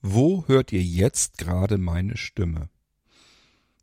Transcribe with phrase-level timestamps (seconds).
[0.00, 2.68] Wo hört ihr jetzt gerade meine Stimme?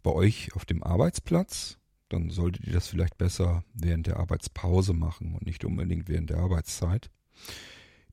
[0.02, 1.78] Bei euch auf dem Arbeitsplatz?
[2.08, 6.38] Dann solltet ihr das vielleicht besser während der Arbeitspause machen und nicht unbedingt während der
[6.38, 7.10] Arbeitszeit.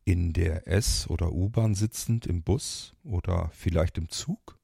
[0.05, 4.59] In der S- oder U-Bahn sitzend, im Bus oder vielleicht im Zug?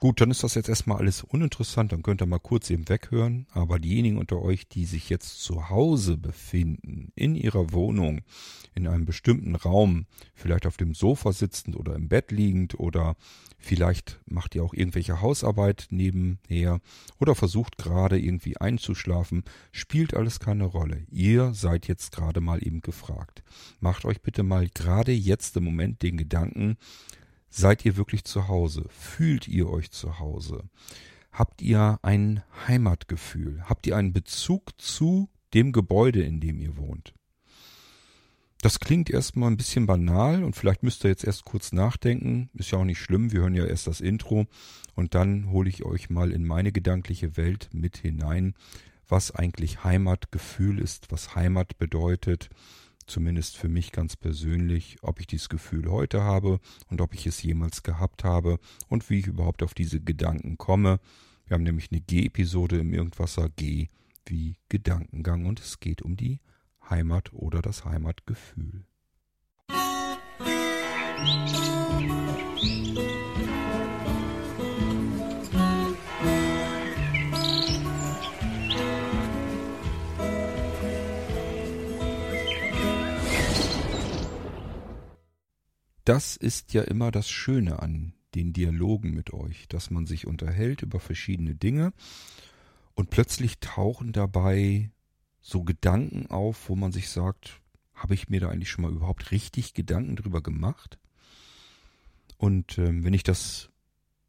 [0.00, 3.48] Gut, dann ist das jetzt erstmal alles uninteressant, dann könnt ihr mal kurz eben weghören.
[3.50, 8.20] Aber diejenigen unter euch, die sich jetzt zu Hause befinden, in ihrer Wohnung,
[8.76, 10.06] in einem bestimmten Raum,
[10.36, 13.16] vielleicht auf dem Sofa sitzend oder im Bett liegend oder
[13.58, 16.80] vielleicht macht ihr auch irgendwelche Hausarbeit nebenher
[17.18, 19.42] oder versucht gerade irgendwie einzuschlafen,
[19.72, 21.06] spielt alles keine Rolle.
[21.10, 23.42] Ihr seid jetzt gerade mal eben gefragt.
[23.80, 26.76] Macht euch bitte mal gerade jetzt im Moment den Gedanken,
[27.50, 28.84] Seid ihr wirklich zu Hause?
[28.88, 30.64] Fühlt ihr euch zu Hause?
[31.32, 33.62] Habt ihr ein Heimatgefühl?
[33.64, 37.14] Habt ihr einen Bezug zu dem Gebäude, in dem ihr wohnt?
[38.60, 42.50] Das klingt erstmal ein bisschen banal und vielleicht müsst ihr jetzt erst kurz nachdenken.
[42.54, 44.46] Ist ja auch nicht schlimm, wir hören ja erst das Intro
[44.96, 48.54] und dann hole ich euch mal in meine gedankliche Welt mit hinein,
[49.06, 52.50] was eigentlich Heimatgefühl ist, was Heimat bedeutet,
[53.08, 57.42] zumindest für mich ganz persönlich, ob ich dieses Gefühl heute habe und ob ich es
[57.42, 61.00] jemals gehabt habe und wie ich überhaupt auf diese Gedanken komme.
[61.46, 63.88] Wir haben nämlich eine G-Episode im Irgendwasser G
[64.26, 66.40] wie Gedankengang und es geht um die
[66.88, 68.84] Heimat oder das Heimatgefühl.
[71.20, 73.08] Musik
[86.08, 90.80] das ist ja immer das Schöne an den Dialogen mit euch, dass man sich unterhält
[90.80, 91.92] über verschiedene Dinge
[92.94, 94.90] und plötzlich tauchen dabei
[95.42, 97.60] so Gedanken auf, wo man sich sagt,
[97.92, 100.98] habe ich mir da eigentlich schon mal überhaupt richtig Gedanken drüber gemacht?
[102.38, 103.68] Und ähm, wenn ich das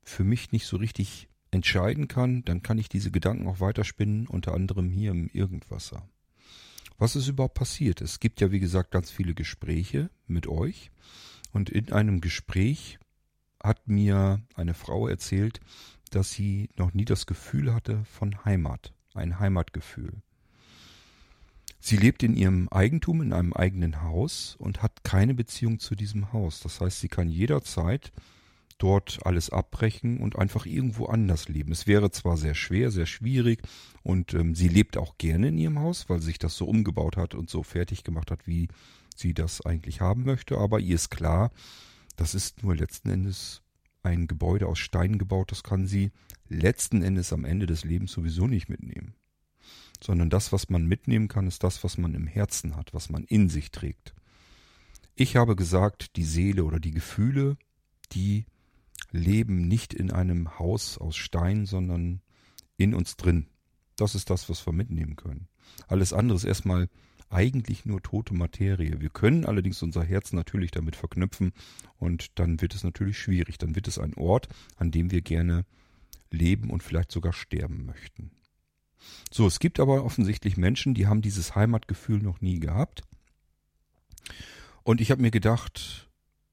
[0.03, 4.53] für mich nicht so richtig entscheiden kann, dann kann ich diese Gedanken auch weiterspinnen, unter
[4.53, 6.09] anderem hier im Irgendwasser.
[6.98, 8.02] Was ist überhaupt passiert?
[8.02, 10.92] Es gibt ja, wie gesagt, ganz viele Gespräche mit euch.
[11.52, 12.99] Und in einem Gespräch
[13.61, 15.60] hat mir eine Frau erzählt,
[16.11, 20.14] dass sie noch nie das Gefühl hatte von Heimat, ein Heimatgefühl.
[21.80, 26.33] Sie lebt in ihrem Eigentum, in einem eigenen Haus und hat keine Beziehung zu diesem
[26.33, 26.59] Haus.
[26.59, 28.11] Das heißt, sie kann jederzeit
[28.77, 31.71] dort alles abbrechen und einfach irgendwo anders leben.
[31.71, 33.61] Es wäre zwar sehr schwer, sehr schwierig
[34.04, 37.36] und ähm, sie lebt auch gerne in ihrem Haus, weil sich das so umgebaut hat
[37.36, 38.70] und so fertig gemacht hat, wie
[39.19, 41.52] sie das eigentlich haben möchte, aber ihr ist klar,
[42.15, 43.61] das ist nur letzten Endes
[44.03, 46.11] ein Gebäude aus Stein gebaut, das kann sie
[46.47, 49.13] letzten Endes am Ende des Lebens sowieso nicht mitnehmen.
[50.02, 53.25] Sondern das, was man mitnehmen kann, ist das, was man im Herzen hat, was man
[53.25, 54.15] in sich trägt.
[55.15, 57.58] Ich habe gesagt, die Seele oder die Gefühle,
[58.13, 58.45] die
[59.11, 62.21] leben nicht in einem Haus aus Stein, sondern
[62.77, 63.47] in uns drin.
[63.97, 65.49] Das ist das, was wir mitnehmen können.
[65.87, 66.87] Alles andere ist erstmal
[67.29, 68.99] eigentlich nur tote Materie.
[68.99, 71.53] Wir können allerdings unser Herz natürlich damit verknüpfen
[71.97, 73.57] und dann wird es natürlich schwierig.
[73.57, 74.47] Dann wird es ein Ort,
[74.77, 75.65] an dem wir gerne
[76.31, 78.31] leben und vielleicht sogar sterben möchten.
[79.31, 83.03] So, es gibt aber offensichtlich Menschen, die haben dieses Heimatgefühl noch nie gehabt.
[84.83, 86.08] Und ich habe mir gedacht,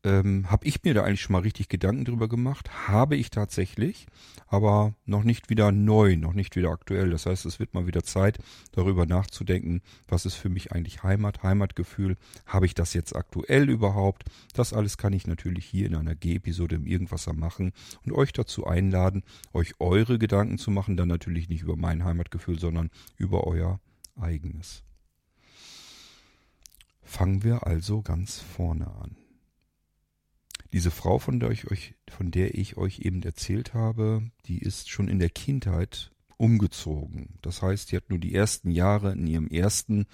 [0.07, 2.89] ähm, habe ich mir da eigentlich schon mal richtig Gedanken drüber gemacht.
[2.89, 4.07] Habe ich tatsächlich,
[4.47, 7.11] aber noch nicht wieder neu, noch nicht wieder aktuell.
[7.11, 8.39] Das heißt, es wird mal wieder Zeit,
[8.71, 12.17] darüber nachzudenken, was ist für mich eigentlich Heimat, Heimatgefühl.
[12.47, 14.25] Habe ich das jetzt aktuell überhaupt?
[14.55, 17.73] Das alles kann ich natürlich hier in einer G-Episode im Irgendwasser machen
[18.05, 20.97] und euch dazu einladen, euch eure Gedanken zu machen.
[20.97, 23.81] Dann natürlich nicht über mein Heimatgefühl, sondern über euer
[24.15, 24.85] eigenes.
[27.03, 29.26] Fangen wir also ganz vorne an.
[30.77, 34.91] Diese Frau, von der ich euch, von der ich euch eben erzählt habe, die ist
[34.91, 37.39] schon in der Kindheit umgezogen.
[37.41, 40.05] Das heißt, die hat nur die ersten Jahre in ihrem ersten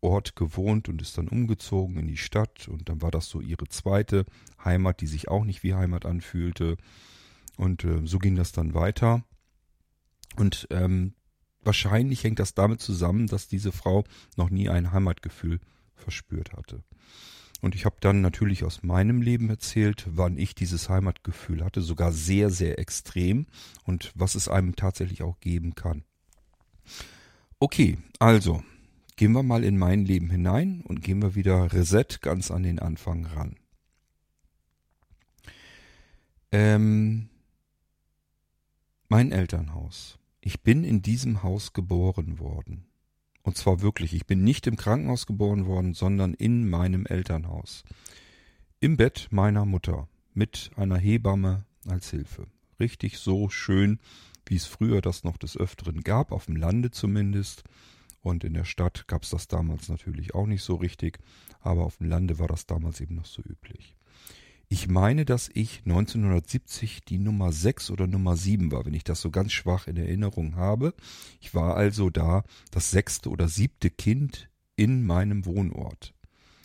[0.00, 3.66] Ort gewohnt und ist dann umgezogen in die Stadt und dann war das so ihre
[3.66, 4.24] zweite
[4.64, 6.76] Heimat, die sich auch nicht wie Heimat anfühlte.
[7.56, 9.24] Und äh, so ging das dann weiter.
[10.36, 11.14] Und ähm,
[11.64, 14.04] wahrscheinlich hängt das damit zusammen, dass diese Frau
[14.36, 15.58] noch nie ein Heimatgefühl
[15.96, 16.84] verspürt hatte.
[17.60, 22.12] Und ich habe dann natürlich aus meinem Leben erzählt, wann ich dieses Heimatgefühl hatte, sogar
[22.12, 23.46] sehr, sehr extrem
[23.84, 26.04] und was es einem tatsächlich auch geben kann.
[27.58, 28.62] Okay, also
[29.16, 32.78] gehen wir mal in mein Leben hinein und gehen wir wieder Reset ganz an den
[32.78, 33.56] Anfang ran.
[36.52, 37.28] Ähm,
[39.08, 40.18] mein Elternhaus.
[40.40, 42.87] Ich bin in diesem Haus geboren worden.
[43.48, 47.82] Und zwar wirklich, ich bin nicht im Krankenhaus geboren worden, sondern in meinem Elternhaus.
[48.78, 50.06] Im Bett meiner Mutter.
[50.34, 52.46] mit einer Hebamme als Hilfe.
[52.78, 54.00] Richtig so schön,
[54.44, 57.64] wie es früher das noch des Öfteren gab, auf dem Lande zumindest.
[58.20, 61.18] Und in der Stadt gab es das damals natürlich auch nicht so richtig,
[61.60, 63.96] aber auf dem Lande war das damals eben noch so üblich.
[64.70, 69.22] Ich meine, dass ich 1970 die Nummer 6 oder Nummer 7 war, wenn ich das
[69.22, 70.92] so ganz schwach in Erinnerung habe.
[71.40, 76.12] Ich war also da das sechste oder siebte Kind in meinem Wohnort.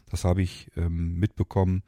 [0.10, 1.82] Das habe ich ähm, mitbekommen,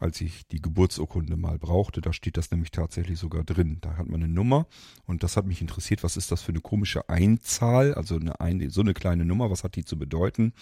[0.00, 2.00] als ich die Geburtsurkunde mal brauchte.
[2.00, 3.78] Da steht das nämlich tatsächlich sogar drin.
[3.80, 4.66] Da hat man eine Nummer
[5.06, 8.70] und das hat mich interessiert, was ist das für eine komische Einzahl, also eine, ein,
[8.70, 10.52] so eine kleine Nummer, was hat die zu bedeuten?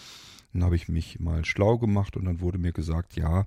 [0.53, 3.47] Dann habe ich mich mal schlau gemacht und dann wurde mir gesagt, ja,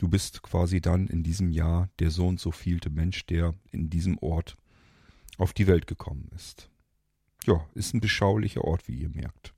[0.00, 3.90] du bist quasi dann in diesem Jahr der so und so vielte Mensch, der in
[3.90, 4.56] diesem Ort
[5.36, 6.70] auf die Welt gekommen ist.
[7.46, 9.52] Ja, ist ein beschaulicher Ort, wie ihr merkt.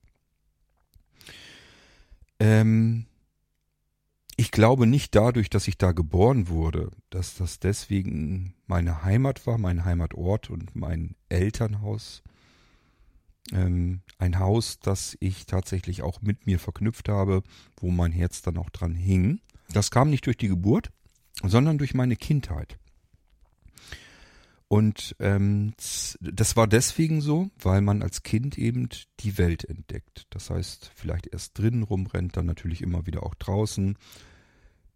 [2.41, 3.05] Ähm,
[4.35, 9.57] ich glaube nicht dadurch, dass ich da geboren wurde, dass das deswegen meine Heimat war,
[9.57, 12.21] mein Heimatort und mein Elternhaus.
[13.53, 17.43] Ähm, ein Haus, das ich tatsächlich auch mit mir verknüpft habe,
[17.77, 19.39] wo mein Herz dann auch dran hing.
[19.71, 20.91] Das kam nicht durch die Geburt,
[21.41, 22.77] sondern durch meine Kindheit.
[24.67, 25.73] Und ähm,
[26.19, 28.89] das war deswegen so, weil man als Kind eben
[29.19, 30.25] die Welt entdeckt.
[30.31, 33.99] Das heißt, vielleicht erst drinnen rumrennt, dann natürlich immer wieder auch draußen.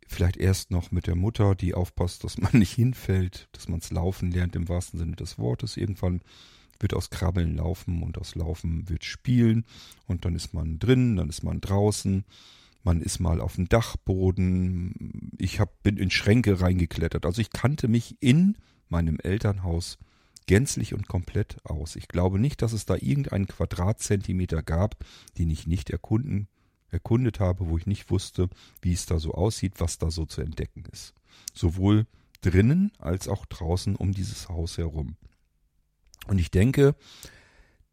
[0.07, 3.91] Vielleicht erst noch mit der Mutter, die aufpasst, dass man nicht hinfällt, dass man es
[3.91, 5.77] laufen lernt im wahrsten Sinne des Wortes.
[5.77, 6.21] Irgendwann
[6.79, 9.65] wird aus Krabbeln laufen und aus Laufen wird spielen
[10.07, 12.25] und dann ist man drin, dann ist man draußen
[12.87, 15.33] man ist mal auf dem Dachboden.
[15.37, 17.25] Ich hab, bin in Schränke reingeklettert.
[17.25, 18.57] Also ich kannte mich in
[18.87, 19.97] meinem Elternhaus
[20.45, 21.97] gänzlich und komplett aus.
[21.97, 25.03] Ich glaube nicht, dass es da irgendeinen Quadratzentimeter gab,
[25.37, 26.47] den ich nicht erkunden,
[26.89, 28.49] erkundet habe, wo ich nicht wusste,
[28.81, 31.13] wie es da so aussieht, was da so zu entdecken ist.
[31.53, 32.07] Sowohl
[32.39, 35.17] drinnen als auch draußen um dieses Haus herum.
[36.27, 36.95] Und ich denke,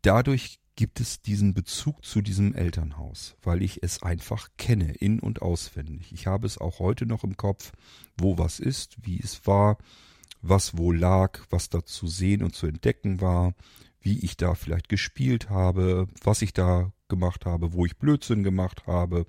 [0.02, 5.42] dadurch gibt es diesen Bezug zu diesem Elternhaus, weil ich es einfach kenne, in und
[5.42, 6.12] auswendig.
[6.12, 7.72] Ich habe es auch heute noch im Kopf,
[8.16, 9.78] wo was ist, wie es war,
[10.42, 13.54] was wo lag, was da zu sehen und zu entdecken war,
[14.00, 18.86] wie ich da vielleicht gespielt habe, was ich da gemacht habe, wo ich Blödsinn gemacht
[18.86, 19.26] habe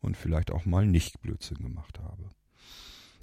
[0.00, 2.30] und vielleicht auch mal nicht Blödsinn gemacht habe.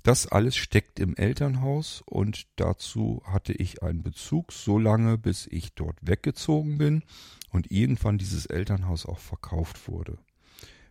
[0.06, 5.74] Das alles steckt im Elternhaus und dazu hatte ich einen Bezug so lange, bis ich
[5.74, 7.02] dort weggezogen bin
[7.50, 10.19] und irgendwann dieses Elternhaus auch verkauft wurde.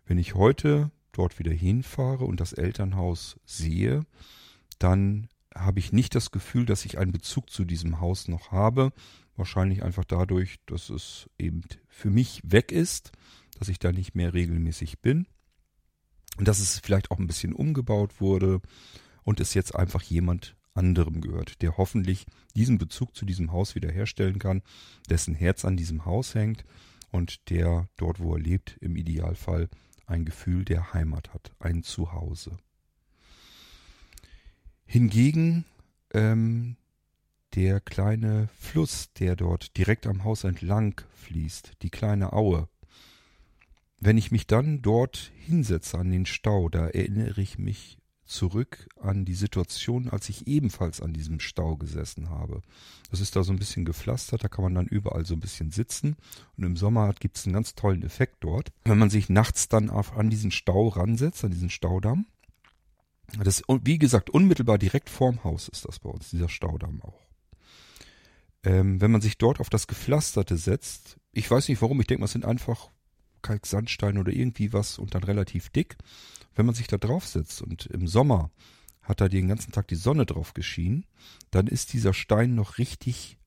[0.04, 4.04] Wenn ich heute dort wieder hinfahre und das Elternhaus sehe,
[4.80, 8.92] dann habe ich nicht das Gefühl, dass ich einen Bezug zu diesem Haus noch habe.
[9.36, 13.12] Wahrscheinlich einfach dadurch, dass es eben für mich weg ist,
[13.60, 15.28] dass ich da nicht mehr regelmäßig bin.
[16.36, 18.60] Und dass es vielleicht auch ein bisschen umgebaut wurde
[19.24, 24.38] und es jetzt einfach jemand anderem gehört, der hoffentlich diesen Bezug zu diesem Haus wiederherstellen
[24.38, 24.62] kann,
[25.08, 26.64] dessen Herz an diesem Haus hängt
[27.10, 29.68] und der dort, wo er lebt, im Idealfall
[30.06, 32.58] ein Gefühl der Heimat hat, ein Zuhause.
[34.84, 35.64] Hingegen
[36.12, 36.76] ähm,
[37.54, 42.68] der kleine Fluss, der dort direkt am Haus entlang fließt, die kleine Aue.
[44.00, 49.24] Wenn ich mich dann dort hinsetze an den Stau, da erinnere ich mich zurück an
[49.24, 52.62] die Situation, als ich ebenfalls an diesem Stau gesessen habe.
[53.10, 55.70] Das ist da so ein bisschen gepflastert, da kann man dann überall so ein bisschen
[55.70, 56.16] sitzen.
[56.56, 58.72] Und im Sommer gibt es einen ganz tollen Effekt dort.
[58.84, 62.26] Wenn man sich nachts dann auf, an diesen Stau ransetzt, an diesen Staudamm,
[63.42, 67.20] das, wie gesagt, unmittelbar direkt vorm Haus ist das bei uns, dieser Staudamm auch.
[68.62, 72.24] Ähm, wenn man sich dort auf das Gepflasterte setzt, ich weiß nicht warum, ich denke,
[72.24, 72.90] es sind einfach
[73.44, 75.96] Kalksandstein oder irgendwie was und dann relativ dick.
[76.56, 78.50] Wenn man sich da draufsetzt und im Sommer
[79.02, 81.06] hat da den ganzen Tag die Sonne drauf geschienen,
[81.50, 83.38] dann ist dieser Stein noch richtig,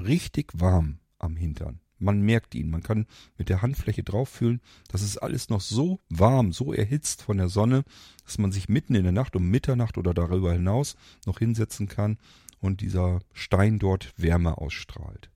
[0.00, 1.80] richtig warm am Hintern.
[1.98, 3.06] Man merkt ihn, man kann
[3.38, 7.48] mit der Handfläche drauf fühlen, das ist alles noch so warm, so erhitzt von der
[7.48, 7.84] Sonne,
[8.24, 12.18] dass man sich mitten in der Nacht um Mitternacht oder darüber hinaus noch hinsetzen kann
[12.60, 15.30] und dieser Stein dort Wärme ausstrahlt.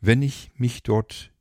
[0.00, 1.32] Wenn ich mich dort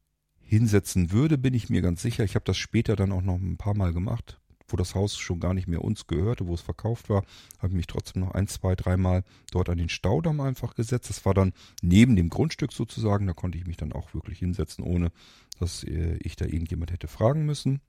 [0.54, 2.24] hinsetzen würde, bin ich mir ganz sicher.
[2.24, 5.40] Ich habe das später dann auch noch ein paar Mal gemacht, wo das Haus schon
[5.40, 7.24] gar nicht mehr uns gehörte, wo es verkauft war,
[7.58, 11.10] habe ich mich trotzdem noch ein, zwei, dreimal dort an den Staudamm einfach gesetzt.
[11.10, 14.84] Das war dann neben dem Grundstück sozusagen, da konnte ich mich dann auch wirklich hinsetzen,
[14.84, 15.12] ohne
[15.60, 17.82] dass äh, ich da irgendjemand hätte fragen müssen.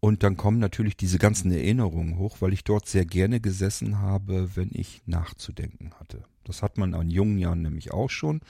[0.00, 4.56] Und dann kommen natürlich diese ganzen Erinnerungen hoch, weil ich dort sehr gerne gesessen habe,
[4.56, 6.24] wenn ich nachzudenken hatte.
[6.44, 8.40] Das hat man an jungen Jahren nämlich auch schon.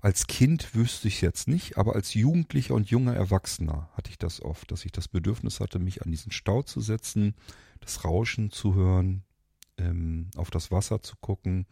[0.00, 4.40] Als Kind wüsste ich jetzt nicht, aber als Jugendlicher und junger Erwachsener hatte ich das
[4.40, 7.34] oft, dass ich das Bedürfnis hatte, mich an diesen Stau zu setzen,
[7.80, 9.24] das Rauschen zu hören,
[9.76, 11.66] ähm, auf das Wasser zu gucken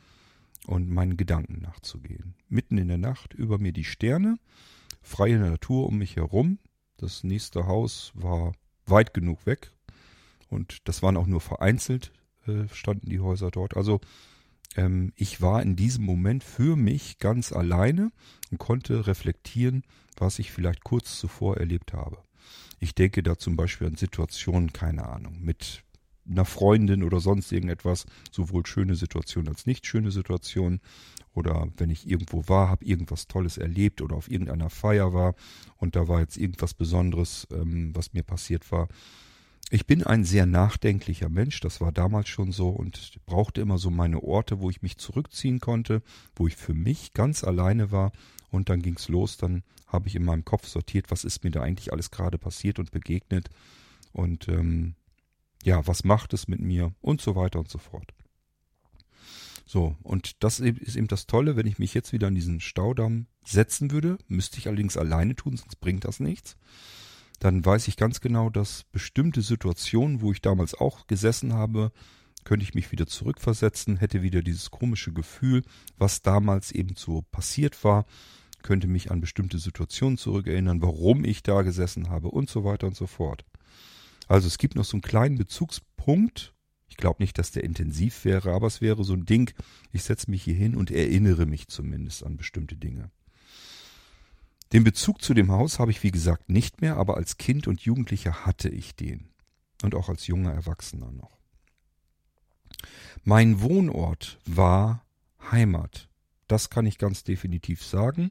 [0.67, 2.35] und meinen Gedanken nachzugehen.
[2.49, 4.39] Mitten in der Nacht über mir die Sterne,
[5.01, 6.59] freie Natur um mich herum.
[6.99, 8.53] Das nächste Haus war
[8.85, 9.73] weit genug weg
[10.51, 12.13] und das waren auch nur vereinzelt
[12.49, 13.77] äh, standen die Häuser dort.
[13.77, 14.01] Also
[14.77, 18.11] ähm, ich war in diesem Moment für mich ganz alleine
[18.51, 19.83] und konnte reflektieren,
[20.17, 22.19] was ich vielleicht kurz zuvor erlebt habe.
[22.81, 25.83] Ich denke da zum Beispiel an Situationen, keine Ahnung, mit
[26.31, 30.81] einer Freundin oder sonst irgendetwas, sowohl schöne Situationen als nicht schöne Situationen.
[31.35, 35.35] Oder wenn ich irgendwo war, habe irgendwas Tolles erlebt oder auf irgendeiner Feier war
[35.77, 38.89] und da war jetzt irgendwas Besonderes, ähm, was mir passiert war.
[39.71, 43.91] Ich bin ein sehr nachdenklicher Mensch, das war damals schon so und brauchte immer so
[43.91, 46.03] meine Orte, wo ich mich zurückziehen konnte,
[46.35, 48.13] wo ich für mich ganz alleine war
[48.51, 51.61] und dann ging's los, dann habe ich in meinem Kopf sortiert, was ist mir da
[51.61, 53.51] eigentlich alles gerade passiert und begegnet
[54.13, 54.95] und ähm,
[55.63, 58.15] ja, was macht es mit mir und so weiter und so fort.
[59.67, 63.27] So, und das ist eben das Tolle, wenn ich mich jetzt wieder an diesen Staudamm
[63.45, 66.57] setzen würde, müsste ich allerdings alleine tun, sonst bringt das nichts.
[67.39, 71.93] Dann weiß ich ganz genau, dass bestimmte Situationen, wo ich damals auch gesessen habe,
[72.45, 75.63] könnte ich mich wieder zurückversetzen, hätte wieder dieses komische Gefühl,
[75.99, 78.07] was damals eben so passiert war,
[78.63, 82.97] könnte mich an bestimmte Situationen zurückerinnern, warum ich da gesessen habe und so weiter und
[82.97, 83.45] so fort.
[84.27, 86.55] Also es gibt noch so einen kleinen Bezugspunkt.
[86.89, 89.53] Ich glaube nicht, dass der intensiv wäre, aber es wäre so ein Ding,
[89.93, 93.11] ich setze mich hier hin und erinnere mich zumindest an bestimmte Dinge.
[94.73, 97.81] Den Bezug zu dem Haus habe ich wie gesagt nicht mehr, aber als Kind und
[97.81, 99.29] Jugendlicher hatte ich den.
[99.83, 101.39] Und auch als junger Erwachsener noch.
[103.25, 105.05] Mein Wohnort war
[105.51, 106.09] Heimat.
[106.49, 108.31] Das kann ich ganz definitiv sagen.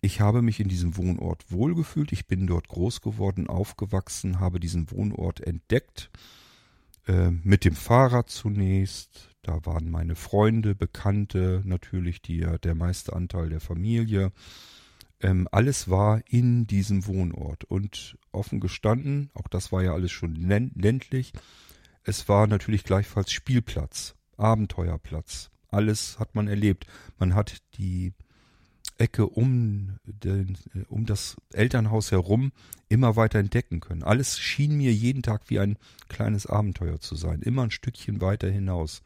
[0.00, 2.12] Ich habe mich in diesem Wohnort wohlgefühlt.
[2.12, 6.10] Ich bin dort groß geworden, aufgewachsen, habe diesen Wohnort entdeckt.
[7.06, 9.30] Äh, mit dem Fahrrad zunächst.
[9.42, 14.32] Da waren meine Freunde, Bekannte, natürlich die, der meiste Anteil der Familie.
[15.20, 17.64] Ähm, alles war in diesem Wohnort.
[17.64, 21.32] Und offen gestanden, auch das war ja alles schon ländlich,
[22.04, 25.50] es war natürlich gleichfalls Spielplatz, Abenteuerplatz.
[25.68, 26.86] Alles hat man erlebt.
[27.18, 28.12] Man hat die
[28.98, 32.52] Ecke um, den, äh, um das Elternhaus herum
[32.88, 34.04] immer weiter entdecken können.
[34.04, 35.76] Alles schien mir jeden Tag wie ein
[36.08, 37.42] kleines Abenteuer zu sein.
[37.42, 39.02] Immer ein Stückchen weiter hinaus.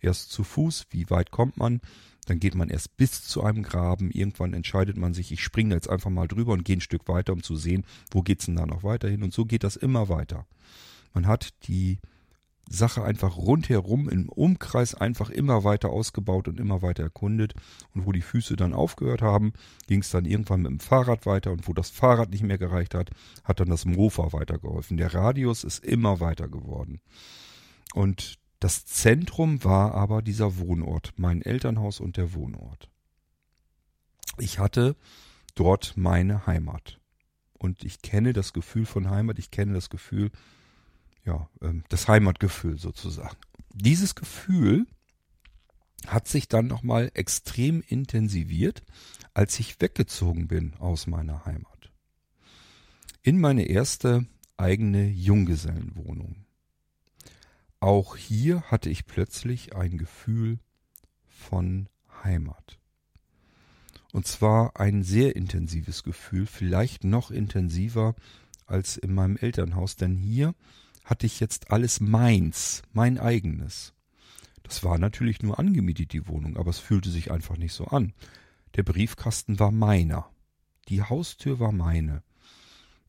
[0.00, 1.80] Erst zu Fuß, wie weit kommt man?
[2.24, 4.10] Dann geht man erst bis zu einem Graben.
[4.10, 7.32] Irgendwann entscheidet man sich, ich springe jetzt einfach mal drüber und gehe ein Stück weiter,
[7.32, 9.22] um zu sehen, wo geht's denn da noch weiter hin.
[9.22, 10.46] Und so geht das immer weiter.
[11.12, 11.98] Man hat die
[12.68, 17.54] Sache einfach rundherum im Umkreis einfach immer weiter ausgebaut und immer weiter erkundet.
[17.94, 19.52] Und wo die Füße dann aufgehört haben,
[19.86, 21.52] ging es dann irgendwann mit dem Fahrrad weiter.
[21.52, 23.10] Und wo das Fahrrad nicht mehr gereicht hat,
[23.44, 24.96] hat dann das Mofa weitergeholfen.
[24.96, 27.00] Der Radius ist immer weiter geworden.
[27.94, 32.88] Und das Zentrum war aber dieser Wohnort, mein Elternhaus und der Wohnort.
[34.38, 34.96] Ich hatte
[35.54, 36.98] dort meine Heimat.
[37.52, 40.30] Und ich kenne das Gefühl von Heimat, ich kenne das Gefühl,
[41.26, 43.36] ja, ähm, das Heimatgefühl sozusagen.
[43.74, 44.86] Dieses Gefühl
[46.06, 48.82] hat sich dann nochmal extrem intensiviert,
[49.34, 51.92] als ich weggezogen bin aus meiner Heimat.
[53.20, 56.46] In meine erste eigene Junggesellenwohnung.
[57.84, 60.58] Auch hier hatte ich plötzlich ein Gefühl
[61.26, 61.90] von
[62.22, 62.78] Heimat.
[64.10, 68.14] Und zwar ein sehr intensives Gefühl, vielleicht noch intensiver
[68.64, 70.54] als in meinem Elternhaus, denn hier
[71.04, 73.92] hatte ich jetzt alles meins, mein eigenes.
[74.62, 78.14] Das war natürlich nur angemietet, die Wohnung, aber es fühlte sich einfach nicht so an.
[78.76, 80.30] Der Briefkasten war meiner.
[80.88, 82.22] Die Haustür war meine.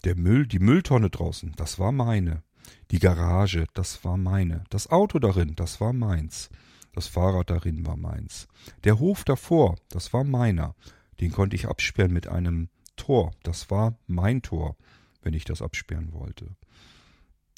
[0.04, 2.44] Der Müll, die Mülltonne draußen, das war meine.
[2.92, 4.64] Die Garage, das war meine.
[4.70, 6.50] Das Auto darin, das war meins.
[6.94, 8.48] Das Fahrrad darin war meins.
[8.84, 10.76] Der Hof davor, das war meiner.
[11.20, 13.32] Den konnte ich absperren mit einem Tor.
[13.44, 14.76] Das war mein Tor,
[15.22, 16.56] wenn ich das absperren wollte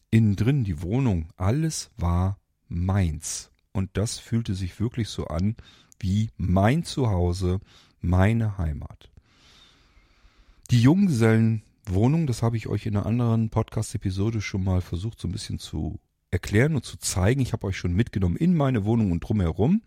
[0.09, 3.51] innen drin die Wohnung, alles war meins.
[3.71, 5.55] Und das fühlte sich wirklich so an
[5.99, 7.59] wie mein Zuhause,
[8.01, 9.11] meine Heimat.
[10.71, 10.81] Die
[11.87, 15.57] Junggesellenwohnung, das habe ich euch in einer anderen Podcast-Episode schon mal versucht, so ein bisschen
[15.57, 15.99] zu
[16.31, 17.41] erklären und zu zeigen.
[17.41, 19.81] Ich habe euch schon mitgenommen in meine Wohnung und drumherum.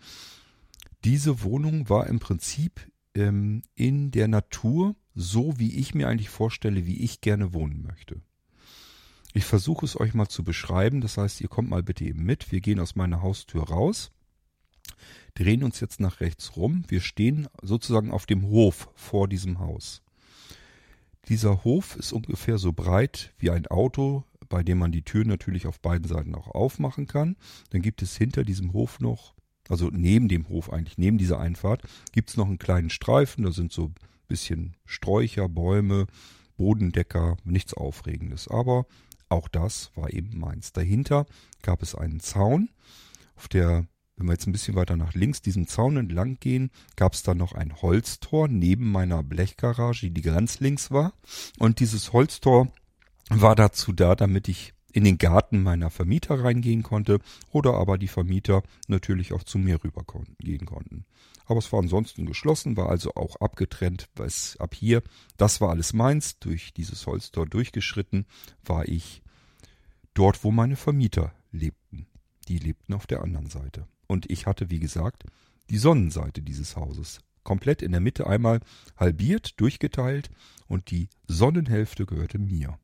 [1.05, 6.87] Diese Wohnung war im Prinzip ähm, in der Natur so, wie ich mir eigentlich vorstelle,
[6.87, 8.23] wie ich gerne wohnen möchte.
[9.35, 11.01] Ich versuche es euch mal zu beschreiben.
[11.03, 12.51] Das heißt, ihr kommt mal bitte eben mit.
[12.51, 14.11] Wir gehen aus meiner Haustür raus,
[15.35, 16.85] drehen uns jetzt nach rechts rum.
[16.89, 20.03] Wir stehen sozusagen auf dem Hof vor diesem Haus.
[21.29, 25.67] Dieser Hof ist ungefähr so breit wie ein Auto bei dem man die Tür natürlich
[25.67, 27.37] auf beiden Seiten auch aufmachen kann.
[27.71, 29.35] Dann gibt es hinter diesem Hof noch,
[29.71, 33.45] also neben dem Hof eigentlich, neben dieser Einfahrt, gibt es noch einen kleinen Streifen.
[33.45, 33.95] Da sind so ein
[34.29, 36.07] bisschen Sträucher, Bäume,
[36.59, 38.49] Bodendecker, nichts Aufregendes.
[38.49, 38.87] Aber
[39.29, 40.73] auch das war eben meins.
[40.73, 41.27] Dahinter
[41.63, 42.69] gab es einen Zaun,
[43.37, 43.87] auf der
[44.21, 47.35] wenn wir jetzt ein bisschen weiter nach links diesen Zaun entlang gehen, gab es da
[47.35, 51.15] noch ein Holztor neben meiner Blechgarage, die ganz links war.
[51.59, 52.69] Und dieses Holztor
[53.31, 58.09] war dazu da, damit ich in den Garten meiner Vermieter reingehen konnte oder aber die
[58.09, 60.05] Vermieter natürlich auch zu mir rüber
[60.39, 61.07] gehen konnten.
[61.47, 65.03] Aber es war ansonsten geschlossen, war also auch abgetrennt, was ab hier,
[65.37, 68.27] das war alles meins, durch dieses Holztor durchgeschritten,
[68.65, 69.23] war ich
[70.15, 72.07] dort, wo meine Vermieter lebten.
[72.49, 73.87] Die lebten auf der anderen Seite.
[74.11, 75.23] Und ich hatte, wie gesagt,
[75.71, 77.21] die Sonnenseite dieses Hauses.
[77.45, 78.59] Komplett in der Mitte einmal
[78.97, 80.31] halbiert, durchgeteilt
[80.67, 82.77] und die Sonnenhälfte gehörte mir.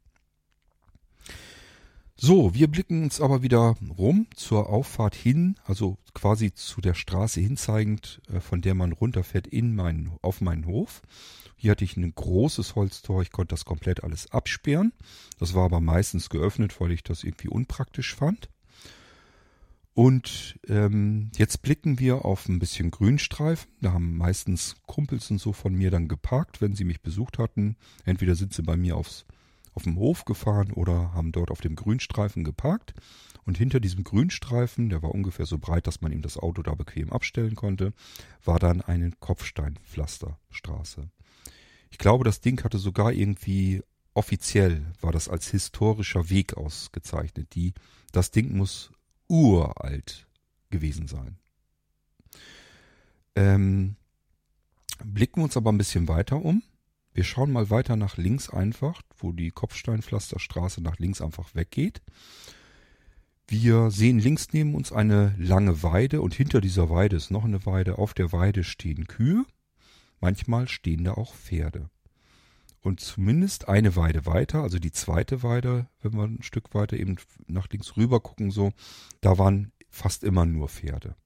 [2.15, 7.41] So, wir blicken uns aber wieder rum zur Auffahrt hin, also quasi zu der Straße
[7.41, 11.03] hinzeigend, äh, von der man runterfährt in meinen, auf meinen Hof.
[11.57, 14.93] Hier hatte ich ein großes Holztor, ich konnte das komplett alles absperren.
[15.41, 18.49] Das war aber meistens geöffnet, weil ich das irgendwie unpraktisch fand.
[19.97, 23.71] Und ähm, jetzt blicken wir auf ein bisschen Grünstreifen.
[23.81, 27.77] Da haben meistens Kumpels und so von mir dann geparkt, wenn sie mich besucht hatten.
[28.05, 29.25] Entweder sind sie bei mir aufs,
[29.73, 32.93] auf dem Hof gefahren oder haben dort auf dem Grünstreifen geparkt.
[33.47, 36.75] Und hinter diesem Grünstreifen, der war ungefähr so breit, dass man ihm das Auto da
[36.75, 37.95] bequem abstellen konnte,
[38.45, 41.09] war dann eine Kopfsteinpflasterstraße.
[41.91, 43.81] Ich glaube, das Ding hatte sogar irgendwie
[44.13, 47.55] offiziell war das als historischer Weg ausgezeichnet.
[47.55, 47.73] Die,
[48.13, 48.91] das Ding muss
[49.29, 50.27] uralt
[50.71, 51.39] gewesen sein.
[53.35, 53.97] Ähm,
[55.05, 56.63] blicken wir uns aber ein bisschen weiter um.
[57.13, 62.03] Wir schauen mal weiter nach links einfach, wo die Kopfsteinpflasterstraße nach links einfach weggeht.
[63.49, 67.65] Wir sehen links neben uns eine lange Weide und hinter dieser Weide ist noch eine
[67.65, 67.99] Weide.
[67.99, 69.47] Auf der Weide stehen Kühe.
[70.21, 71.89] Manchmal stehen da auch Pferde.
[72.87, 77.17] Und zumindest eine Weide weiter, also die zweite Weide, wenn wir ein Stück weiter eben
[77.49, 78.71] nach links rüber gucken, so,
[79.21, 81.17] da waren fast immer nur Pferde.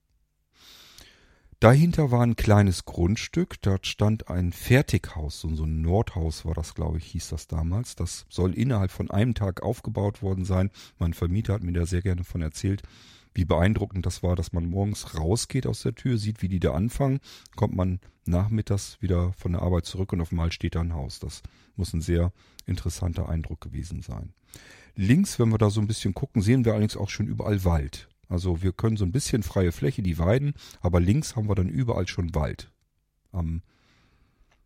[1.59, 6.97] Dahinter war ein kleines Grundstück, dort stand ein Fertighaus, so ein Nordhaus war das, glaube
[6.97, 7.95] ich, hieß das damals.
[7.95, 10.71] Das soll innerhalb von einem Tag aufgebaut worden sein.
[10.99, 12.83] Mein Vermieter hat mir da sehr gerne von erzählt
[13.35, 16.73] wie beeindruckend das war, dass man morgens rausgeht aus der Tür, sieht, wie die da
[16.75, 17.21] anfangen,
[17.57, 21.19] kommt man nachmittags wieder von der Arbeit zurück und auf einmal steht da ein Haus.
[21.21, 21.43] Das
[21.77, 22.33] muss ein sehr
[22.67, 24.33] interessanter Eindruck gewesen sein.
[24.97, 28.09] Links, wenn wir da so ein bisschen gucken, sehen wir allerdings auch schon überall Wald.
[28.29, 31.69] Also wir können so ein bisschen freie Fläche, die Weiden, aber links haben wir dann
[31.69, 32.71] überall schon Wald.
[33.33, 33.63] Am,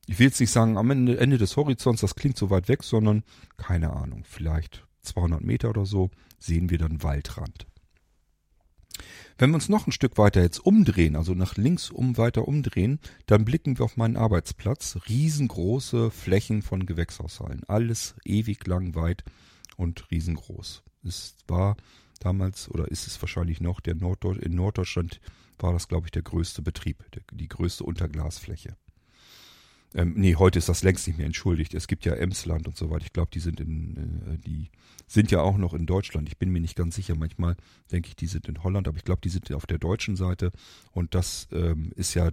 [0.07, 2.83] ich will jetzt nicht sagen am Ende, Ende des Horizonts, das klingt so weit weg,
[2.83, 3.25] sondern
[3.57, 7.67] keine Ahnung, vielleicht 200 Meter oder so sehen wir dann Waldrand.
[9.37, 13.01] Wenn wir uns noch ein Stück weiter jetzt umdrehen, also nach links um weiter umdrehen,
[13.27, 14.97] dann blicken wir auf meinen Arbeitsplatz.
[15.09, 17.65] Riesengroße Flächen von Gewächshaushallen.
[17.67, 19.25] Alles ewig lang weit
[19.77, 20.85] und riesengroß.
[21.05, 21.77] Es war
[22.21, 25.21] damals oder ist es wahrscheinlich noch der Norddeut in Norddeutschland
[25.59, 28.77] war das glaube ich der größte Betrieb, die größte Unterglasfläche.
[29.95, 31.73] Ähm, nee, heute ist das längst nicht mehr entschuldigt.
[31.73, 33.05] Es gibt ja Emsland und so weiter.
[33.05, 34.71] Ich glaube, die sind in, äh, die
[35.07, 36.29] sind ja auch noch in Deutschland.
[36.29, 37.15] Ich bin mir nicht ganz sicher.
[37.15, 37.57] Manchmal
[37.93, 40.51] denke ich, die sind in Holland, aber ich glaube, die sind auf der deutschen Seite.
[40.91, 42.31] Und das ähm, ist ja,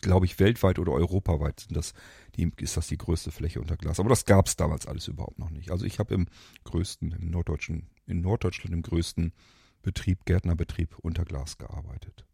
[0.00, 1.94] glaube ich, weltweit oder europaweit sind das,
[2.34, 4.00] die, ist das die größte Fläche unter Glas.
[4.00, 5.70] Aber das gab es damals alles überhaupt noch nicht.
[5.70, 6.26] Also ich habe im
[6.64, 9.32] größten, im norddeutschen, in Norddeutschland im größten
[9.82, 12.26] Betrieb, Gärtnerbetrieb unter Glas gearbeitet.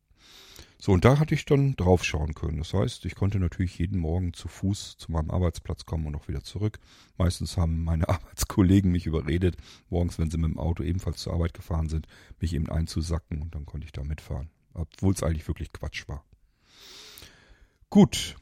[0.84, 2.58] So, und da hatte ich dann drauf schauen können.
[2.58, 6.26] Das heißt, ich konnte natürlich jeden Morgen zu Fuß zu meinem Arbeitsplatz kommen und auch
[6.26, 6.80] wieder zurück.
[7.16, 9.56] Meistens haben meine Arbeitskollegen mich überredet,
[9.90, 12.08] morgens, wenn sie mit dem Auto ebenfalls zur Arbeit gefahren sind,
[12.40, 14.50] mich eben einzusacken und dann konnte ich da mitfahren.
[14.74, 16.24] Obwohl es eigentlich wirklich Quatsch war.
[17.88, 18.34] Gut.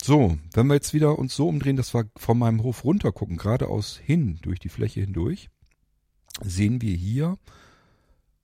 [0.00, 3.36] So, wenn wir jetzt wieder uns so umdrehen, dass wir von meinem Hof runter gucken,
[3.36, 5.50] geradeaus hin, durch die Fläche hindurch,
[6.40, 7.36] sehen wir hier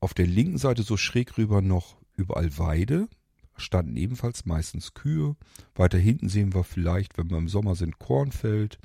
[0.01, 3.09] auf der linken Seite so schräg rüber noch überall Weide,
[3.57, 5.37] standen ebenfalls meistens Kühe.
[5.75, 8.79] Weiter hinten sehen wir vielleicht, wenn wir im Sommer sind, Kornfeld.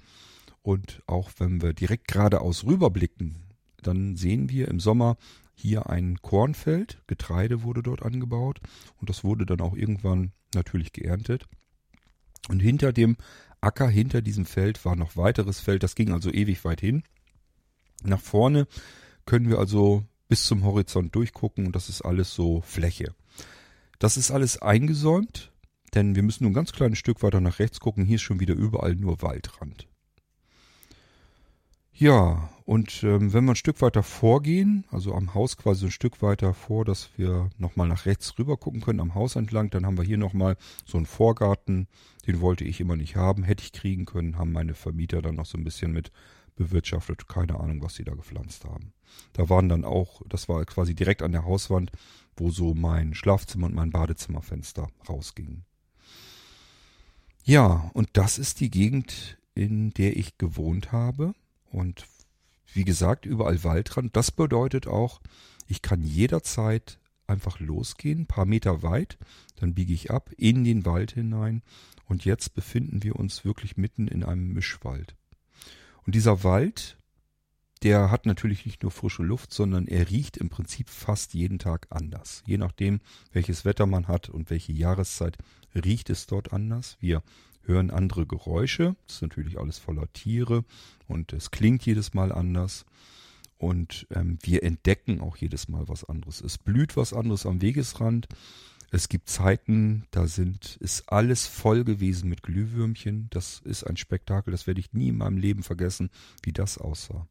[0.62, 3.36] Und auch wenn wir direkt geradeaus rüberblicken,
[3.82, 5.18] dann sehen wir im Sommer
[5.56, 7.02] hier ein Kornfeld.
[7.08, 8.60] Getreide wurde dort angebaut
[8.98, 11.48] und das wurde dann auch irgendwann natürlich geerntet.
[12.48, 13.18] Und hinter dem
[13.62, 17.04] Acker, hinter diesem Feld war noch weiteres Feld, das ging also ewig weit hin.
[18.04, 18.68] Nach vorne
[19.26, 23.14] können wir also bis zum Horizont durchgucken und das ist alles so Fläche.
[24.00, 25.52] Das ist alles eingesäumt,
[25.94, 28.06] denn wir müssen nur ein ganz kleines Stück weiter nach rechts gucken.
[28.06, 29.88] Hier ist schon wieder überall nur Waldrand.
[31.92, 36.22] Ja, und ähm, wenn wir ein Stück weiter vorgehen, also am Haus quasi ein Stück
[36.22, 39.98] weiter vor, dass wir nochmal nach rechts rüber gucken können, am Haus entlang, dann haben
[39.98, 41.90] wir hier nochmal so einen Vorgarten,
[42.26, 45.46] den wollte ich immer nicht haben, hätte ich kriegen können, haben meine Vermieter dann noch
[45.46, 46.10] so ein bisschen mit
[46.56, 48.94] bewirtschaftet, keine Ahnung, was sie da gepflanzt haben.
[49.34, 51.92] Da waren dann auch, das war quasi direkt an der Hauswand,
[52.40, 55.66] wo so mein Schlafzimmer und mein Badezimmerfenster rausgingen.
[57.44, 61.34] Ja, und das ist die Gegend, in der ich gewohnt habe.
[61.72, 62.06] Und
[62.74, 64.16] wie gesagt, überall Waldrand.
[64.16, 65.22] Das bedeutet auch,
[65.68, 69.18] ich kann jederzeit einfach losgehen, paar Meter weit,
[69.56, 71.62] dann biege ich ab in den Wald hinein
[72.06, 75.16] und jetzt befinden wir uns wirklich mitten in einem Mischwald.
[76.06, 76.98] Und dieser Wald,
[77.84, 81.88] der hat natürlich nicht nur frische Luft, sondern er riecht im Prinzip fast jeden Tag
[81.90, 82.44] anders.
[82.46, 83.00] Je nachdem,
[83.32, 85.38] welches Wetter man hat und welche Jahreszeit,
[85.74, 86.98] riecht es dort anders.
[87.00, 87.24] Wir
[87.64, 88.96] hören andere Geräusche.
[89.08, 90.66] Das ist natürlich alles voller Tiere
[91.08, 92.86] und es klingt jedes Mal anders.
[93.58, 96.42] Und ähm, wir entdecken auch jedes Mal was anderes.
[96.42, 98.28] Es blüht was anderes am Wegesrand.
[98.92, 103.28] Es gibt Zeiten, da sind, ist alles voll gewesen mit Glühwürmchen.
[103.30, 106.10] Das ist ein Spektakel, das werde ich nie in meinem Leben vergessen,
[106.42, 107.28] wie das aussah.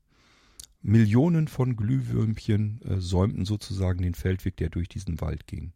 [0.81, 5.73] Millionen von Glühwürmchen äh, säumten sozusagen den Feldweg, der durch diesen Wald ging.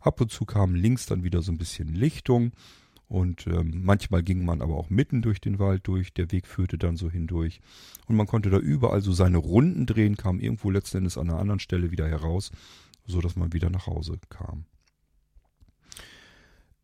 [0.00, 2.52] Ab und zu kam links dann wieder so ein bisschen Lichtung
[3.08, 6.12] und ähm, manchmal ging man aber auch mitten durch den Wald durch.
[6.12, 7.60] Der Weg führte dann so hindurch.
[8.06, 11.38] Und man konnte da überall so seine Runden drehen, kam irgendwo letzten Endes an einer
[11.38, 12.50] anderen Stelle wieder heraus,
[13.06, 14.64] so dass man wieder nach Hause kam.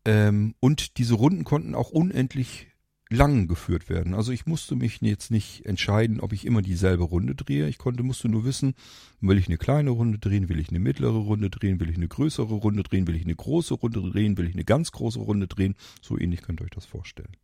[0.05, 2.67] Ähm, und diese Runden konnten auch unendlich
[3.09, 4.13] lang geführt werden.
[4.13, 7.67] Also ich musste mich jetzt nicht entscheiden, ob ich immer dieselbe Runde drehe.
[7.67, 8.73] Ich konnte, musste nur wissen,
[9.21, 12.07] will ich eine kleine Runde drehen, will ich eine mittlere Runde drehen, will ich eine
[12.07, 15.47] größere Runde drehen, will ich eine große Runde drehen, will ich eine ganz große Runde
[15.47, 15.75] drehen.
[16.01, 17.35] So ähnlich könnt ihr euch das vorstellen.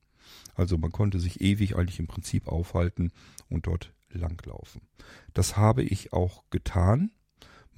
[0.56, 3.12] Also man konnte sich ewig eigentlich im Prinzip aufhalten
[3.50, 4.82] und dort langlaufen.
[5.34, 7.12] Das habe ich auch getan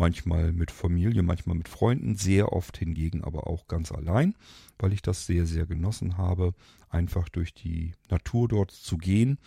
[0.02, 4.34] manchmal mit Familie, manchmal mit Freunden, sehr oft hingegen aber auch ganz allein,
[4.80, 6.56] weil ich das sehr, sehr genossen habe,
[6.90, 9.38] einfach durch die Natur dort zu gehen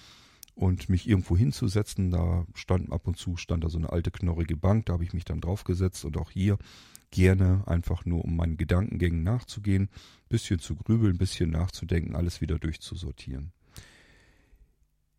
[0.54, 2.12] und mich irgendwo hinzusetzen.
[2.12, 5.12] Da stand ab und zu stand da so eine alte knorrige Bank, da habe ich
[5.12, 6.56] mich dann draufgesetzt und auch hier
[7.10, 9.88] gerne einfach nur um meinen Gedankengängen nachzugehen,
[10.28, 13.50] bisschen zu grübeln, bisschen nachzudenken, alles wieder durchzusortieren.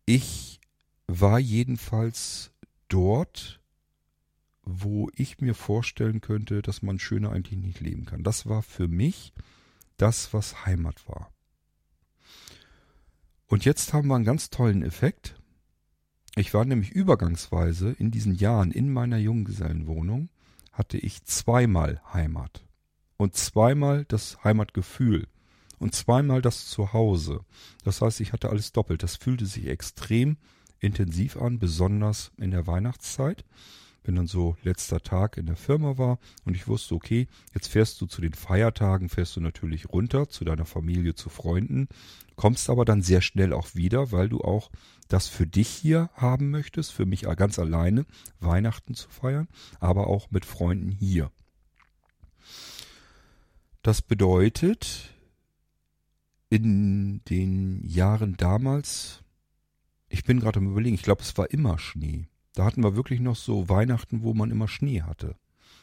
[0.06, 0.60] Ich
[1.08, 2.52] war jedenfalls
[2.88, 3.60] dort
[4.66, 8.24] wo ich mir vorstellen könnte, dass man schöner eigentlich nicht leben kann.
[8.24, 9.32] Das war für mich
[9.96, 11.30] das, was Heimat war.
[13.46, 15.40] Und jetzt haben wir einen ganz tollen Effekt.
[16.34, 20.28] Ich war nämlich übergangsweise in diesen Jahren in meiner Junggesellenwohnung,
[20.72, 22.66] hatte ich zweimal Heimat.
[23.16, 25.28] Und zweimal das Heimatgefühl.
[25.78, 27.40] Und zweimal das Zuhause.
[27.84, 29.02] Das heißt, ich hatte alles doppelt.
[29.02, 30.38] Das fühlte sich extrem
[30.80, 33.44] intensiv an, besonders in der Weihnachtszeit
[34.06, 38.00] wenn dann so letzter Tag in der Firma war und ich wusste, okay, jetzt fährst
[38.00, 41.88] du zu den Feiertagen, fährst du natürlich runter zu deiner Familie, zu Freunden,
[42.36, 44.70] kommst aber dann sehr schnell auch wieder, weil du auch
[45.08, 48.06] das für dich hier haben möchtest, für mich ganz alleine
[48.40, 49.48] Weihnachten zu feiern,
[49.80, 51.30] aber auch mit Freunden hier.
[53.82, 55.10] Das bedeutet,
[56.48, 59.22] in den Jahren damals,
[60.08, 62.28] ich bin gerade am überlegen, ich glaube, es war immer Schnee.
[62.56, 65.36] Da hatten wir wirklich noch so Weihnachten, wo man immer Schnee hatte.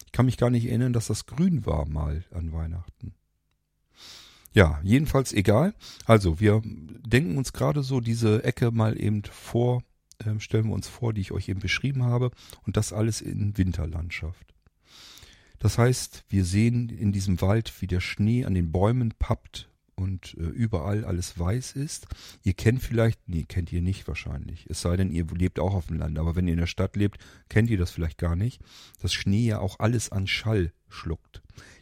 [0.07, 3.13] Ich kann mich gar nicht erinnern, dass das grün war mal an Weihnachten.
[4.53, 5.75] Ja, jedenfalls egal.
[6.05, 9.83] Also, wir denken uns gerade so diese Ecke mal eben vor,
[10.17, 12.31] äh, stellen wir uns vor, die ich euch eben beschrieben habe,
[12.65, 14.55] und das alles in Winterlandschaft.
[15.59, 19.69] Das heißt, wir sehen in diesem Wald, wie der Schnee an den Bäumen pappt
[20.03, 22.07] und äh, überall alles weiß ist.
[22.43, 24.67] Ihr kennt vielleicht, nee, kennt ihr nicht wahrscheinlich.
[24.69, 26.19] Es sei denn, ihr lebt auch auf dem Land.
[26.19, 27.17] Aber wenn ihr in der Stadt lebt,
[27.49, 28.61] kennt ihr das vielleicht gar nicht,
[29.01, 31.41] dass Schnee ja auch alles an Schall schluckt.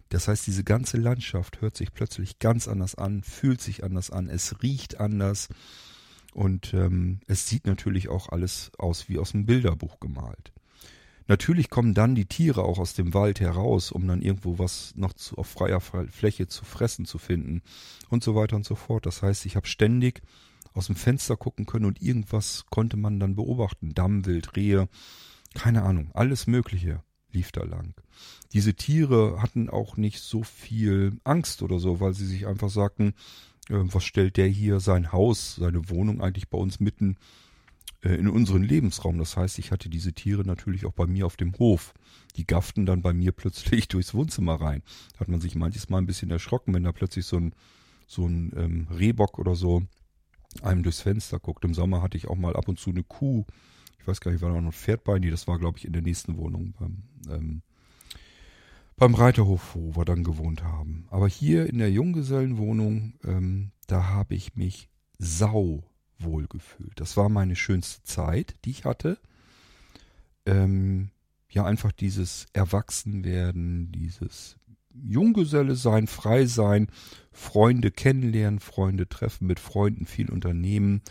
[0.09, 4.29] Das heißt, diese ganze Landschaft hört sich plötzlich ganz anders an, fühlt sich anders an,
[4.29, 5.47] es riecht anders
[6.33, 10.51] und ähm, es sieht natürlich auch alles aus wie aus einem Bilderbuch gemalt.
[11.31, 15.13] Natürlich kommen dann die Tiere auch aus dem Wald heraus, um dann irgendwo was noch
[15.13, 17.61] zu, auf freier Fläche zu fressen zu finden
[18.09, 19.05] und so weiter und so fort.
[19.05, 20.23] Das heißt, ich habe ständig
[20.73, 23.93] aus dem Fenster gucken können und irgendwas konnte man dann beobachten.
[23.93, 24.89] Dammwild, Rehe,
[25.53, 27.93] keine Ahnung, alles Mögliche lief da lang.
[28.51, 33.13] Diese Tiere hatten auch nicht so viel Angst oder so, weil sie sich einfach sagten,
[33.69, 37.15] äh, was stellt der hier sein Haus, seine Wohnung eigentlich bei uns mitten
[38.01, 39.17] in unseren Lebensraum.
[39.19, 41.93] Das heißt, ich hatte diese Tiere natürlich auch bei mir auf dem Hof.
[42.35, 44.81] Die gafften dann bei mir plötzlich durchs Wohnzimmer rein.
[45.13, 47.53] Da hat man sich manches Mal ein bisschen erschrocken, wenn da plötzlich so ein,
[48.07, 49.83] so ein ähm, Rehbock oder so
[50.61, 51.63] einem durchs Fenster guckt.
[51.63, 53.45] Im Sommer hatte ich auch mal ab und zu eine Kuh
[53.99, 55.19] Ich weiß gar nicht, war da noch ein Pferd bei?
[55.19, 57.61] Nee, das war, glaube ich, in der nächsten Wohnung beim, ähm,
[58.97, 61.05] beim Reiterhof, wo wir dann gewohnt haben.
[61.09, 65.83] Aber hier in der Junggesellenwohnung, ähm, da habe ich mich sau
[66.23, 66.99] wohl gefühlt.
[66.99, 69.17] Das war meine schönste Zeit, die ich hatte.
[70.45, 71.09] Ähm,
[71.49, 74.57] ja, einfach dieses Erwachsenwerden, dieses
[74.93, 76.87] Junggeselle sein, frei sein,
[77.31, 81.01] Freunde kennenlernen, Freunde treffen, mit Freunden viel unternehmen,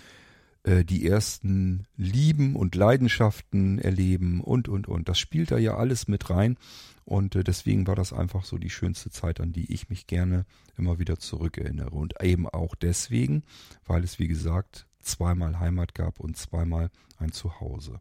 [0.63, 5.09] äh, die ersten Lieben und Leidenschaften erleben und, und, und.
[5.09, 6.57] Das spielt da ja alles mit rein.
[7.05, 10.45] Und äh, deswegen war das einfach so die schönste Zeit, an die ich mich gerne
[10.77, 11.91] immer wieder zurückerinnere.
[11.91, 13.43] Und eben auch deswegen,
[13.87, 18.01] weil es, wie gesagt, zweimal Heimat gab und zweimal ein Zuhause.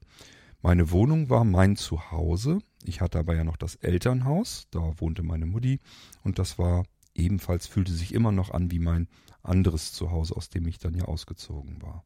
[0.61, 2.59] Meine Wohnung war mein Zuhause.
[2.83, 5.79] Ich hatte aber ja noch das Elternhaus, da wohnte meine Mutti
[6.23, 6.85] und das war
[7.15, 9.07] ebenfalls, fühlte sich immer noch an wie mein
[9.43, 12.03] anderes Zuhause, aus dem ich dann ja ausgezogen war.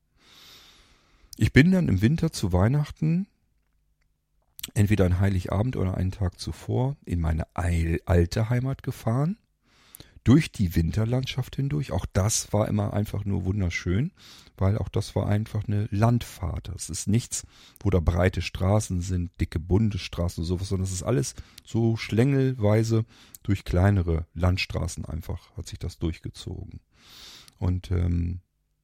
[1.37, 3.27] Ich bin dann im Winter zu Weihnachten,
[4.75, 9.37] entweder ein Heiligabend oder einen Tag zuvor, in meine alte Heimat gefahren
[10.23, 11.91] durch die Winterlandschaft hindurch.
[11.91, 14.11] Auch das war immer einfach nur wunderschön,
[14.57, 16.69] weil auch das war einfach eine Landfahrt.
[16.69, 17.45] Es ist nichts,
[17.81, 23.05] wo da breite Straßen sind, dicke Bundesstraßen und sowas, sondern es ist alles so schlängelweise
[23.43, 26.79] durch kleinere Landstraßen einfach hat sich das durchgezogen.
[27.59, 28.39] Und ähm,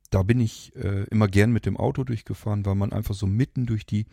[0.09, 3.65] da bin ich äh, immer gern mit dem Auto durchgefahren, weil man einfach so mitten
[3.65, 4.05] durch die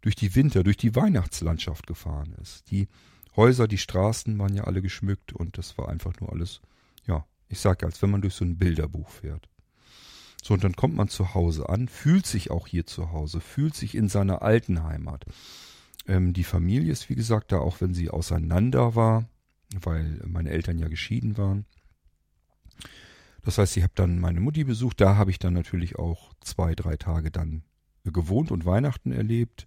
[0.00, 2.70] durch die Winter, durch die Weihnachtslandschaft gefahren ist.
[2.70, 2.86] Die
[3.36, 6.60] Häuser, die Straßen waren ja alle geschmückt und das war einfach nur alles,
[7.06, 9.48] ja, ich sag als wenn man durch so ein Bilderbuch fährt.
[10.42, 13.74] So, und dann kommt man zu Hause an, fühlt sich auch hier zu Hause, fühlt
[13.74, 15.24] sich in seiner alten Heimat.
[16.06, 19.28] Ähm, die Familie ist, wie gesagt, da auch wenn sie auseinander war,
[19.80, 21.66] weil meine Eltern ja geschieden waren.
[23.42, 26.74] Das heißt, ich habe dann meine Mutti besucht, da habe ich dann natürlich auch zwei,
[26.74, 27.62] drei Tage dann
[28.04, 29.66] gewohnt und Weihnachten erlebt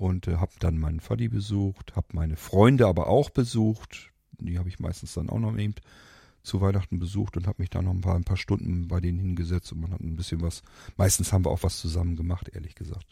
[0.00, 4.10] und äh, habe dann meinen Vati besucht, habe meine Freunde aber auch besucht.
[4.38, 5.74] Die habe ich meistens dann auch noch eben
[6.42, 9.18] zu Weihnachten besucht und habe mich da noch ein paar, ein paar Stunden bei denen
[9.18, 10.62] hingesetzt und man hat ein bisschen was.
[10.96, 13.04] Meistens haben wir auch was zusammen gemacht, ehrlich gesagt.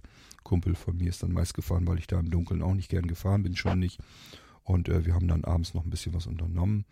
[0.44, 3.06] Kumpel von mir ist dann meist gefahren, weil ich da im Dunkeln auch nicht gern
[3.06, 4.00] gefahren bin, schon nicht.
[4.62, 6.86] Und äh, wir haben dann abends noch ein bisschen was unternommen.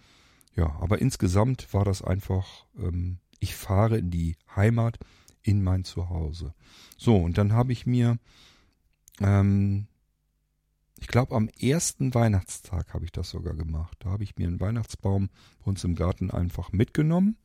[0.54, 4.98] Ja, aber insgesamt war das einfach, ähm, ich fahre in die Heimat,
[5.42, 6.52] in mein Zuhause.
[6.98, 8.18] So, und dann habe ich mir
[9.20, 9.86] ähm,
[10.98, 13.96] ich glaube, am ersten Weihnachtstag habe ich das sogar gemacht.
[14.00, 17.36] Da habe ich mir einen Weihnachtsbaum bei uns im Garten einfach mitgenommen.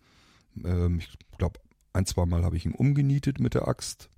[0.63, 1.59] Ähm, ich glaube,
[1.93, 4.09] ein, zwei Mal habe ich ihn umgenietet mit der Axt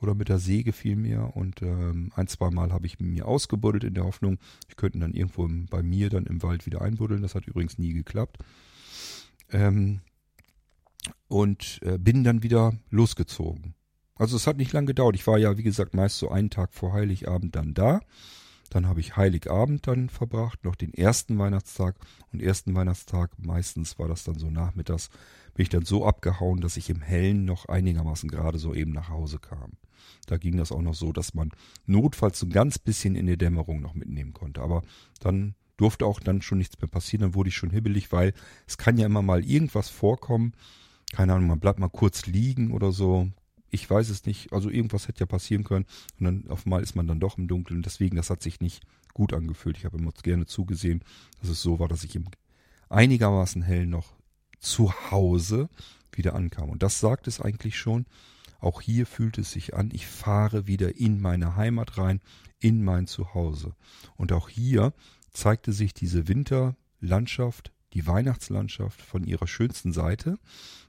[0.00, 1.36] oder mit der Säge vielmehr.
[1.36, 5.02] Und ähm, ein, zwei Mal habe ich mir ausgebuddelt in der Hoffnung, ich könnte ihn
[5.02, 7.22] dann irgendwo im, bei mir dann im Wald wieder einbuddeln.
[7.22, 8.38] Das hat übrigens nie geklappt.
[9.50, 10.00] Ähm,
[11.28, 13.74] und äh, bin dann wieder losgezogen.
[14.22, 15.16] Also es hat nicht lang gedauert.
[15.16, 17.98] Ich war ja, wie gesagt, meist so einen Tag vor Heiligabend dann da.
[18.70, 21.96] Dann habe ich Heiligabend dann verbracht, noch den ersten Weihnachtstag.
[22.32, 25.10] Und ersten Weihnachtstag, meistens war das dann so nachmittags,
[25.54, 29.08] bin ich dann so abgehauen, dass ich im Hellen noch einigermaßen gerade so eben nach
[29.08, 29.72] Hause kam.
[30.28, 31.50] Da ging das auch noch so, dass man
[31.86, 34.60] notfalls so ein ganz bisschen in der Dämmerung noch mitnehmen konnte.
[34.60, 34.82] Aber
[35.18, 37.22] dann durfte auch dann schon nichts mehr passieren.
[37.22, 38.34] Dann wurde ich schon hibbelig, weil
[38.68, 40.52] es kann ja immer mal irgendwas vorkommen.
[41.12, 43.28] Keine Ahnung, man bleibt mal kurz liegen oder so
[43.72, 44.52] ich weiß es nicht.
[44.52, 45.86] Also irgendwas hätte ja passieren können.
[46.20, 47.82] Und dann auf einmal ist man dann doch im Dunkeln.
[47.82, 49.78] Deswegen, das hat sich nicht gut angefühlt.
[49.78, 51.02] Ich habe immer gerne zugesehen,
[51.40, 52.26] dass es so war, dass ich im
[52.90, 54.12] einigermaßen hell noch
[54.60, 55.70] zu Hause
[56.12, 56.68] wieder ankam.
[56.68, 58.04] Und das sagt es eigentlich schon.
[58.60, 62.20] Auch hier fühlt es sich an, ich fahre wieder in meine Heimat rein,
[62.60, 63.74] in mein Zuhause.
[64.16, 64.92] Und auch hier
[65.30, 70.38] zeigte sich diese Winterlandschaft die Weihnachtslandschaft von ihrer schönsten Seite,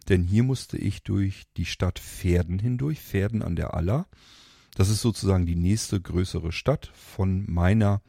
[0.09, 4.07] denn hier musste ich durch die Stadt Pferden hindurch, Pferden an der Aller.
[4.75, 8.01] Das ist sozusagen die nächste größere Stadt von meiner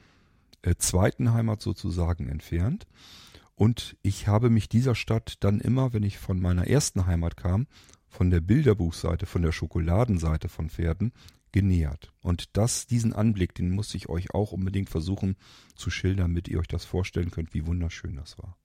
[0.62, 2.86] äh, zweiten Heimat sozusagen entfernt.
[3.54, 7.66] Und ich habe mich dieser Stadt dann immer, wenn ich von meiner ersten Heimat kam,
[8.08, 11.12] von der Bilderbuchseite, von der Schokoladenseite von Pferden,
[11.52, 12.12] genähert.
[12.20, 15.36] Und das, diesen Anblick, den muss ich euch auch unbedingt versuchen
[15.76, 18.56] zu schildern, damit ihr euch das vorstellen könnt, wie wunderschön das war.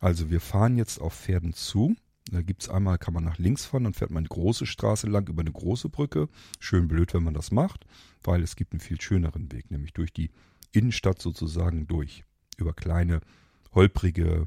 [0.00, 1.94] Also wir fahren jetzt auf Pferden zu.
[2.30, 5.28] Da gibt's einmal, kann man nach links fahren, dann fährt man eine große Straße lang
[5.28, 6.28] über eine große Brücke.
[6.58, 7.86] Schön blöd, wenn man das macht,
[8.22, 10.30] weil es gibt einen viel schöneren Weg, nämlich durch die
[10.72, 12.24] Innenstadt sozusagen durch.
[12.56, 13.20] Über kleine,
[13.72, 14.46] holprige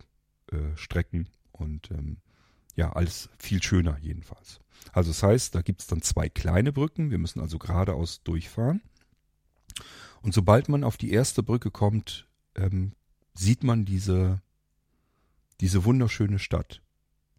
[0.51, 2.17] äh, Strecken und ähm,
[2.75, 4.59] ja, alles viel schöner jedenfalls.
[4.91, 7.11] Also das heißt, da gibt's dann zwei kleine Brücken.
[7.11, 8.81] Wir müssen also geradeaus durchfahren.
[10.21, 12.93] Und sobald man auf die erste Brücke kommt, ähm,
[13.33, 14.41] sieht man diese
[15.63, 16.81] diese wunderschöne Stadt.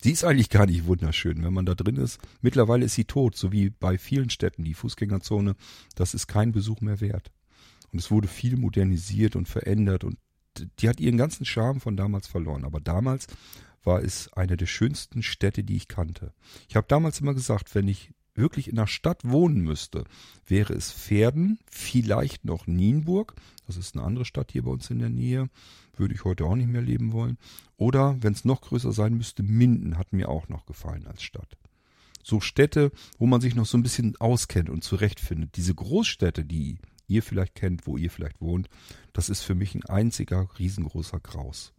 [0.01, 2.19] Sie ist eigentlich gar nicht wunderschön, wenn man da drin ist.
[2.41, 4.65] Mittlerweile ist sie tot, so wie bei vielen Städten.
[4.65, 5.57] Die Fußgängerzone,
[5.95, 7.31] das ist kein Besuch mehr wert.
[7.93, 10.17] Und es wurde viel modernisiert und verändert und
[10.79, 12.65] die hat ihren ganzen Charme von damals verloren.
[12.65, 13.27] Aber damals
[13.83, 16.33] war es eine der schönsten Städte, die ich kannte.
[16.71, 20.05] Ich habe damals immer gesagt, wenn ich wirklich in einer Stadt wohnen müsste,
[20.47, 23.35] wäre es Pferden, vielleicht noch Nienburg,
[23.67, 25.51] das ist eine andere Stadt hier bei uns in der Nähe,
[25.99, 27.39] würde ich heute auch nicht mehr leben wollen.
[27.77, 31.57] Oder, wenn es noch größer sein müsste, Minden hat mir auch noch gefallen als Stadt.
[32.23, 35.57] So Städte, wo man sich noch so ein bisschen auskennt und zurechtfindet.
[35.57, 38.69] Diese Großstädte, die ihr vielleicht kennt, wo ihr vielleicht wohnt,
[39.13, 41.75] das ist für mich ein einziger riesengroßer Graus.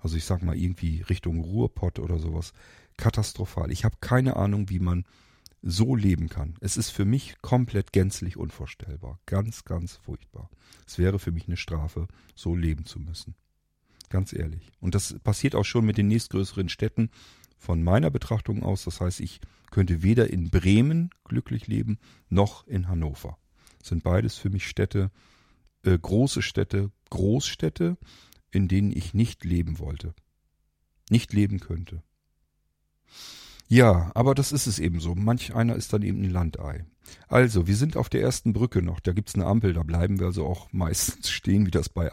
[0.00, 2.52] Also ich sag mal irgendwie Richtung Ruhrpott oder sowas.
[2.96, 3.70] Katastrophal.
[3.70, 5.04] Ich habe keine Ahnung, wie man
[5.62, 6.56] so leben kann.
[6.60, 9.18] Es ist für mich komplett gänzlich unvorstellbar.
[9.24, 10.50] Ganz, ganz furchtbar.
[10.86, 13.34] Es wäre für mich eine Strafe, so leben zu müssen.
[14.14, 14.70] Ganz ehrlich.
[14.78, 17.10] Und das passiert auch schon mit den nächstgrößeren Städten
[17.58, 18.84] von meiner Betrachtung aus.
[18.84, 19.40] Das heißt, ich
[19.72, 21.98] könnte weder in Bremen glücklich leben,
[22.28, 23.38] noch in Hannover.
[23.80, 25.10] Das sind beides für mich Städte,
[25.82, 27.98] äh, große Städte, Großstädte,
[28.52, 30.14] in denen ich nicht leben wollte.
[31.10, 32.04] Nicht leben könnte.
[33.66, 35.16] Ja, aber das ist es eben so.
[35.16, 36.84] Manch einer ist dann eben ein Landei.
[37.26, 39.00] Also, wir sind auf der ersten Brücke noch.
[39.00, 42.12] Da gibt's eine Ampel, da bleiben wir also auch meistens stehen, wie das bei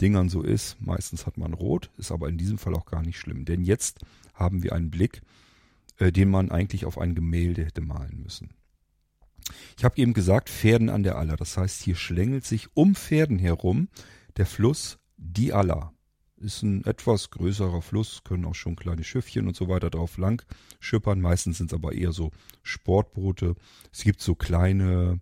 [0.00, 0.80] Ampeldingern so ist.
[0.80, 3.44] Meistens hat man rot, ist aber in diesem Fall auch gar nicht schlimm.
[3.44, 4.00] Denn jetzt
[4.32, 5.20] haben wir einen Blick,
[5.98, 8.50] äh, den man eigentlich auf ein Gemälde hätte malen müssen.
[9.76, 11.36] Ich habe eben gesagt, Pferden an der Aller.
[11.36, 13.88] Das heißt, hier schlängelt sich um Pferden herum
[14.36, 15.92] der Fluss die Aller
[16.38, 20.42] ist ein etwas größerer Fluss, können auch schon kleine Schiffchen und so weiter drauf lang
[20.78, 21.20] schippern.
[21.20, 22.30] Meistens sind es aber eher so
[22.62, 23.56] Sportboote.
[23.92, 25.20] Es gibt so kleine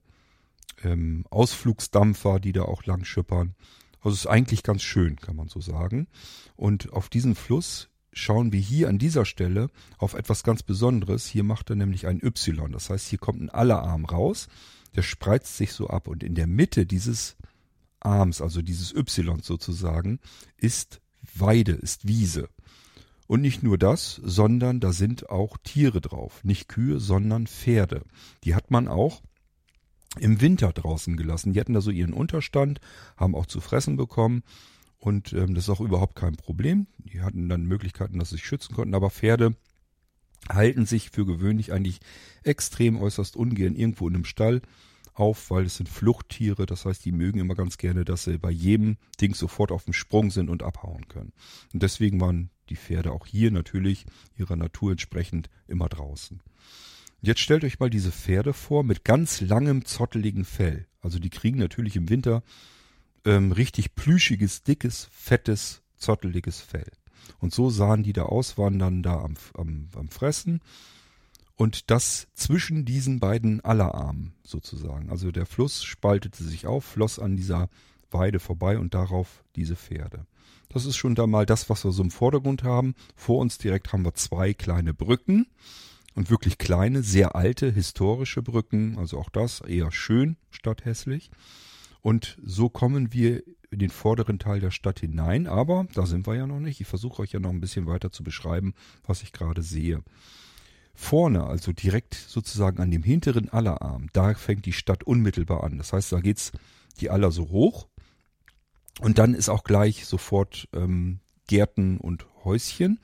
[0.84, 3.56] ähm, Ausflugsdampfer, die da auch lang schippern.
[4.00, 6.08] Also es ist eigentlich ganz schön, kann man so sagen.
[6.56, 11.26] Und auf diesen Fluss schauen wir hier an dieser Stelle auf etwas ganz Besonderes.
[11.26, 12.72] Hier macht er nämlich ein Y.
[12.72, 14.48] Das heißt, hier kommt ein Allerarm raus.
[14.96, 17.36] Der spreizt sich so ab und in der Mitte dieses
[18.00, 20.20] Arms, also dieses Y sozusagen,
[20.56, 21.00] ist
[21.34, 22.48] Weide, ist Wiese.
[23.26, 26.42] Und nicht nur das, sondern da sind auch Tiere drauf.
[26.44, 28.02] Nicht Kühe, sondern Pferde.
[28.44, 29.22] Die hat man auch
[30.18, 31.52] im Winter draußen gelassen.
[31.52, 32.80] Die hatten da so ihren Unterstand,
[33.16, 34.42] haben auch zu fressen bekommen.
[34.98, 36.86] Und ähm, das ist auch überhaupt kein Problem.
[36.98, 38.94] Die hatten dann Möglichkeiten, dass sie sich schützen konnten.
[38.94, 39.54] Aber Pferde
[40.48, 42.00] halten sich für gewöhnlich eigentlich
[42.42, 44.62] extrem äußerst ungern irgendwo in einem Stall
[45.14, 46.66] auf, weil es sind Fluchttiere.
[46.66, 49.92] Das heißt, die mögen immer ganz gerne, dass sie bei jedem Ding sofort auf dem
[49.92, 51.32] Sprung sind und abhauen können.
[51.72, 56.40] Und deswegen waren die Pferde auch hier natürlich ihrer Natur entsprechend immer draußen.
[57.20, 60.86] Jetzt stellt euch mal diese Pferde vor mit ganz langem, zotteligen Fell.
[61.00, 62.42] Also die kriegen natürlich im Winter
[63.24, 66.90] ähm, richtig plüschiges, dickes, fettes, zotteliges Fell.
[67.40, 70.60] Und so sahen die da aus, waren dann da am, am, am Fressen
[71.56, 75.10] und das zwischen diesen beiden Allerarmen sozusagen.
[75.10, 77.68] Also der Fluss spaltete sich auf, floss an dieser
[78.12, 80.24] Weide vorbei und darauf diese Pferde.
[80.68, 82.94] Das ist schon da mal das, was wir so im Vordergrund haben.
[83.16, 85.46] Vor uns direkt haben wir zwei kleine Brücken
[86.18, 88.98] und wirklich kleine, sehr alte, historische Brücken.
[88.98, 91.30] Also auch das eher schön statt hässlich.
[92.00, 95.46] Und so kommen wir in den vorderen Teil der Stadt hinein.
[95.46, 96.80] Aber da sind wir ja noch nicht.
[96.80, 98.74] Ich versuche euch ja noch ein bisschen weiter zu beschreiben,
[99.06, 100.02] was ich gerade sehe.
[100.92, 105.78] Vorne, also direkt sozusagen an dem hinteren Allerarm, da fängt die Stadt unmittelbar an.
[105.78, 106.50] Das heißt, da geht's
[107.00, 107.86] die Aller so hoch
[109.00, 112.98] und dann ist auch gleich sofort ähm, Gärten und Häuschen.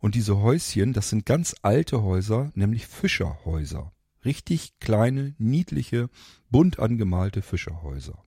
[0.00, 3.92] Und diese Häuschen, das sind ganz alte Häuser, nämlich Fischerhäuser.
[4.24, 6.08] Richtig kleine, niedliche,
[6.50, 8.22] bunt angemalte Fischerhäuser.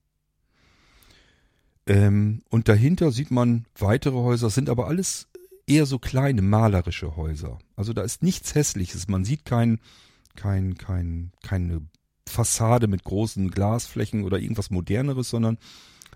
[1.86, 5.28] Ähm, und dahinter sieht man weitere Häuser, sind aber alles
[5.66, 7.58] eher so kleine malerische Häuser.
[7.76, 9.08] Also da ist nichts Hässliches.
[9.08, 9.80] Man sieht kein,
[10.34, 11.82] kein, kein, keine
[12.26, 15.58] Fassade mit großen Glasflächen oder irgendwas Moderneres, sondern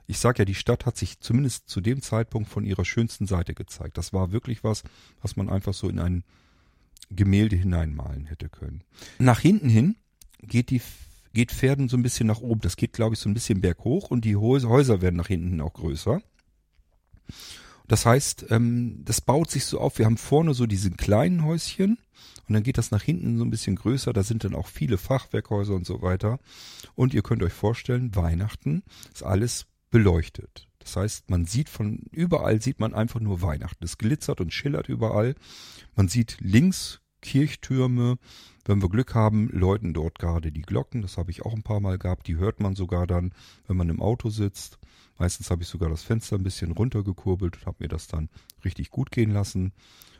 [0.08, 3.54] ich sag ja, die Stadt hat sich zumindest zu dem Zeitpunkt von ihrer schönsten Seite
[3.54, 3.98] gezeigt.
[3.98, 4.82] Das war wirklich was,
[5.20, 6.24] was man einfach so in ein
[7.10, 8.82] Gemälde hineinmalen hätte können.
[9.18, 9.96] Nach hinten hin
[10.40, 10.80] geht die
[11.34, 12.62] geht Pferden so ein bisschen nach oben.
[12.62, 15.60] Das geht, glaube ich, so ein bisschen berghoch und die Häuser werden nach hinten hin
[15.60, 16.22] auch größer.
[17.86, 19.98] Das heißt, ähm, das baut sich so auf.
[19.98, 21.98] Wir haben vorne so diese kleinen Häuschen
[22.48, 24.14] und dann geht das nach hinten so ein bisschen größer.
[24.14, 26.40] Da sind dann auch viele Fachwerkhäuser und so weiter.
[26.94, 30.68] Und ihr könnt euch vorstellen, Weihnachten ist alles beleuchtet.
[30.78, 33.84] Das heißt, man sieht von überall sieht man einfach nur Weihnachten.
[33.84, 35.34] Es glitzert und schillert überall.
[35.94, 38.18] Man sieht links Kirchtürme.
[38.64, 41.02] Wenn wir Glück haben, läuten dort gerade die Glocken.
[41.02, 42.26] Das habe ich auch ein paar Mal gehabt.
[42.26, 43.32] Die hört man sogar dann,
[43.66, 44.78] wenn man im Auto sitzt.
[45.18, 48.28] Meistens habe ich sogar das Fenster ein bisschen runtergekurbelt und habe mir das dann
[48.64, 49.72] richtig gut gehen lassen.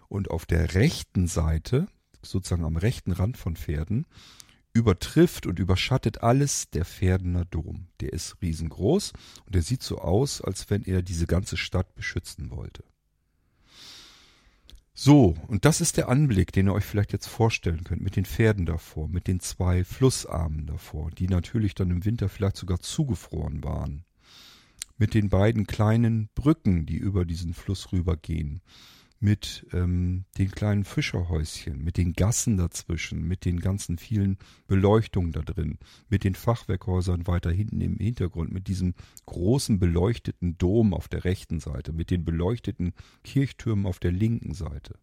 [0.09, 1.87] Und auf der rechten Seite,
[2.23, 4.07] sozusagen am rechten Rand von Pferden,
[4.79, 7.89] übertrifft und überschattet alles der Pferdener Dom.
[8.01, 9.13] Der ist riesengroß
[9.45, 12.85] und der sieht so aus, als wenn er diese ganze Stadt beschützen wollte.
[14.95, 18.25] So, und das ist der Anblick, den ihr euch vielleicht jetzt vorstellen könnt, mit den
[18.25, 23.63] Pferden davor, mit den zwei Flussarmen davor, die natürlich dann im Winter vielleicht sogar zugefroren
[23.63, 24.05] waren,
[24.97, 28.61] mit den beiden kleinen Brücken, die über diesen Fluss rübergehen,
[29.21, 35.43] mit ähm, den kleinen Fischerhäuschen, mit den Gassen dazwischen, mit den ganzen vielen Beleuchtungen da
[35.43, 38.95] drin, mit den Fachwerkhäusern weiter hinten im Hintergrund, mit diesem
[39.27, 42.93] großen beleuchteten Dom auf der rechten Seite, mit den beleuchteten
[43.25, 44.95] Kirchtürmen auf der linken Seite.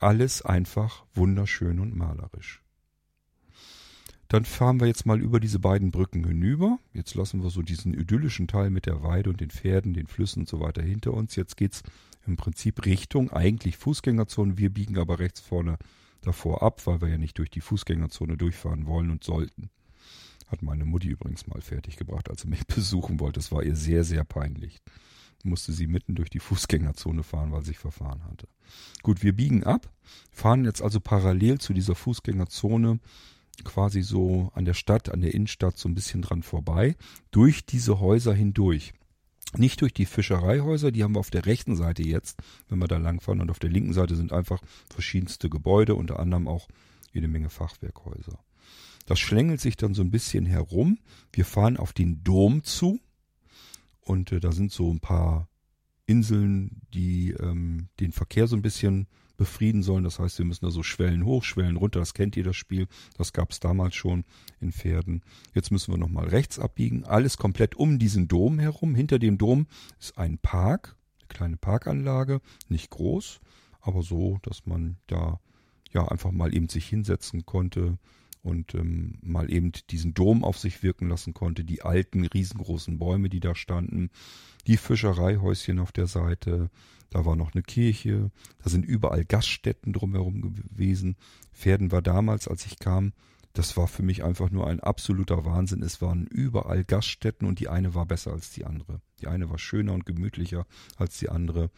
[0.00, 2.62] Alles einfach wunderschön und malerisch.
[4.32, 6.78] Dann fahren wir jetzt mal über diese beiden Brücken hinüber.
[6.94, 10.40] Jetzt lassen wir so diesen idyllischen Teil mit der Weide und den Pferden, den Flüssen
[10.40, 11.36] und so weiter hinter uns.
[11.36, 11.82] Jetzt geht's
[12.26, 14.58] im Prinzip Richtung eigentlich Fußgängerzone.
[14.58, 15.78] Wir biegen aber rechts vorne
[16.20, 19.70] davor ab, weil wir ja nicht durch die Fußgängerzone durchfahren wollen und sollten.
[20.46, 23.40] Hat meine Mutti übrigens mal fertiggebracht, als sie mich besuchen wollte.
[23.40, 24.80] Das war ihr sehr, sehr peinlich.
[25.44, 28.46] Musste sie mitten durch die Fußgängerzone fahren, weil sie sich verfahren hatte.
[29.02, 29.90] Gut, wir biegen ab,
[30.30, 33.00] fahren jetzt also parallel zu dieser Fußgängerzone
[33.64, 36.96] quasi so an der Stadt, an der Innenstadt so ein bisschen dran vorbei,
[37.30, 38.92] durch diese Häuser hindurch.
[39.56, 42.38] Nicht durch die Fischereihäuser, die haben wir auf der rechten Seite jetzt,
[42.68, 43.40] wenn wir da langfahren.
[43.40, 46.68] Und auf der linken Seite sind einfach verschiedenste Gebäude, unter anderem auch
[47.12, 48.38] jede Menge Fachwerkhäuser.
[49.06, 50.98] Das schlängelt sich dann so ein bisschen herum.
[51.32, 53.00] Wir fahren auf den Dom zu.
[54.00, 55.48] Und äh, da sind so ein paar
[56.06, 59.06] Inseln, die ähm, den Verkehr so ein bisschen
[59.42, 60.04] befrieden sollen.
[60.04, 61.98] Das heißt, wir müssen da so Schwellen hoch, Schwellen runter.
[61.98, 62.86] Das kennt ihr das Spiel.
[63.18, 64.22] Das gab es damals schon
[64.60, 65.22] in Pferden.
[65.52, 67.02] Jetzt müssen wir nochmal rechts abbiegen.
[67.04, 68.94] Alles komplett um diesen Dom herum.
[68.94, 69.66] Hinter dem Dom
[69.98, 72.40] ist ein Park, eine kleine Parkanlage.
[72.68, 73.40] Nicht groß,
[73.80, 75.40] aber so, dass man da
[75.90, 77.98] ja einfach mal eben sich hinsetzen konnte
[78.42, 83.28] und ähm, mal eben diesen Dom auf sich wirken lassen konnte, die alten riesengroßen Bäume,
[83.28, 84.10] die da standen,
[84.66, 86.70] die Fischereihäuschen auf der Seite,
[87.10, 88.30] da war noch eine Kirche,
[88.62, 91.16] da sind überall Gaststätten drumherum gewesen.
[91.52, 93.12] Pferden war damals, als ich kam,
[93.52, 95.82] das war für mich einfach nur ein absoluter Wahnsinn.
[95.82, 99.02] Es waren überall Gaststätten und die eine war besser als die andere.
[99.20, 100.66] Die eine war schöner und gemütlicher
[100.96, 101.70] als die andere.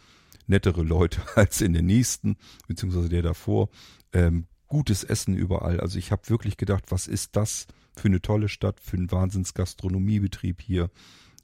[0.46, 2.36] Nettere Leute als in der nächsten,
[2.68, 3.70] beziehungsweise der davor.
[4.12, 5.80] Ähm, gutes Essen überall.
[5.80, 10.60] Also ich habe wirklich gedacht, was ist das für eine tolle Stadt, für einen Wahnsinns-Gastronomiebetrieb
[10.60, 10.90] hier.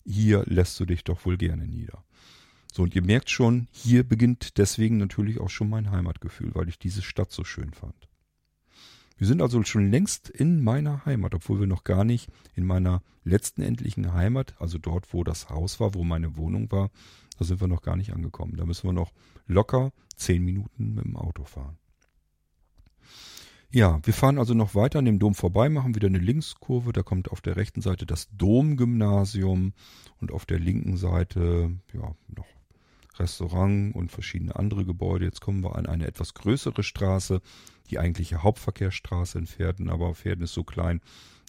[0.05, 2.05] Hier lässt du dich doch wohl gerne nieder.
[2.73, 6.79] So, und ihr merkt schon, hier beginnt deswegen natürlich auch schon mein Heimatgefühl, weil ich
[6.79, 8.09] diese Stadt so schön fand.
[9.19, 13.03] Wir sind also schon längst in meiner Heimat, obwohl wir noch gar nicht in meiner
[13.23, 16.91] letzten endlichen Heimat, also dort, wo das Haus war, wo meine Wohnung war,
[17.39, 18.57] da sind wir noch gar nicht angekommen.
[18.57, 19.13] Da müssen wir noch
[19.47, 21.77] locker zehn Minuten mit dem Auto fahren.
[23.73, 26.93] Ja, wir fahren also noch weiter an dem Dom vorbei, machen wieder eine Linkskurve.
[26.93, 29.75] Da kommt auf der rechten Seite das Domgymnasium
[30.21, 32.47] und auf der linken Seite ja noch
[33.21, 35.25] Restaurant und verschiedene andere Gebäude.
[35.25, 37.41] Jetzt kommen wir an eine etwas größere Straße,
[37.91, 41.01] die eigentliche Hauptverkehrsstraße in Pferden, aber Pferden ist so klein,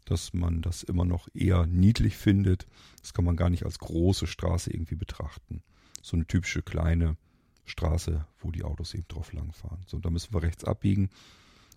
[0.05, 2.67] dass man das immer noch eher niedlich findet.
[3.01, 5.63] Das kann man gar nicht als große Straße irgendwie betrachten.
[6.03, 7.17] So eine typische kleine
[7.65, 9.81] Straße, wo die Autos eben drauf langfahren.
[9.87, 11.09] So, da müssen wir rechts abbiegen.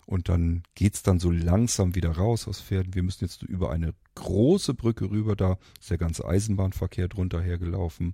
[0.05, 2.93] Und dann geht's dann so langsam wieder raus aus Pferden.
[2.93, 8.13] Wir müssen jetzt über eine große Brücke rüber, da ist der ganze Eisenbahnverkehr drunter hergelaufen.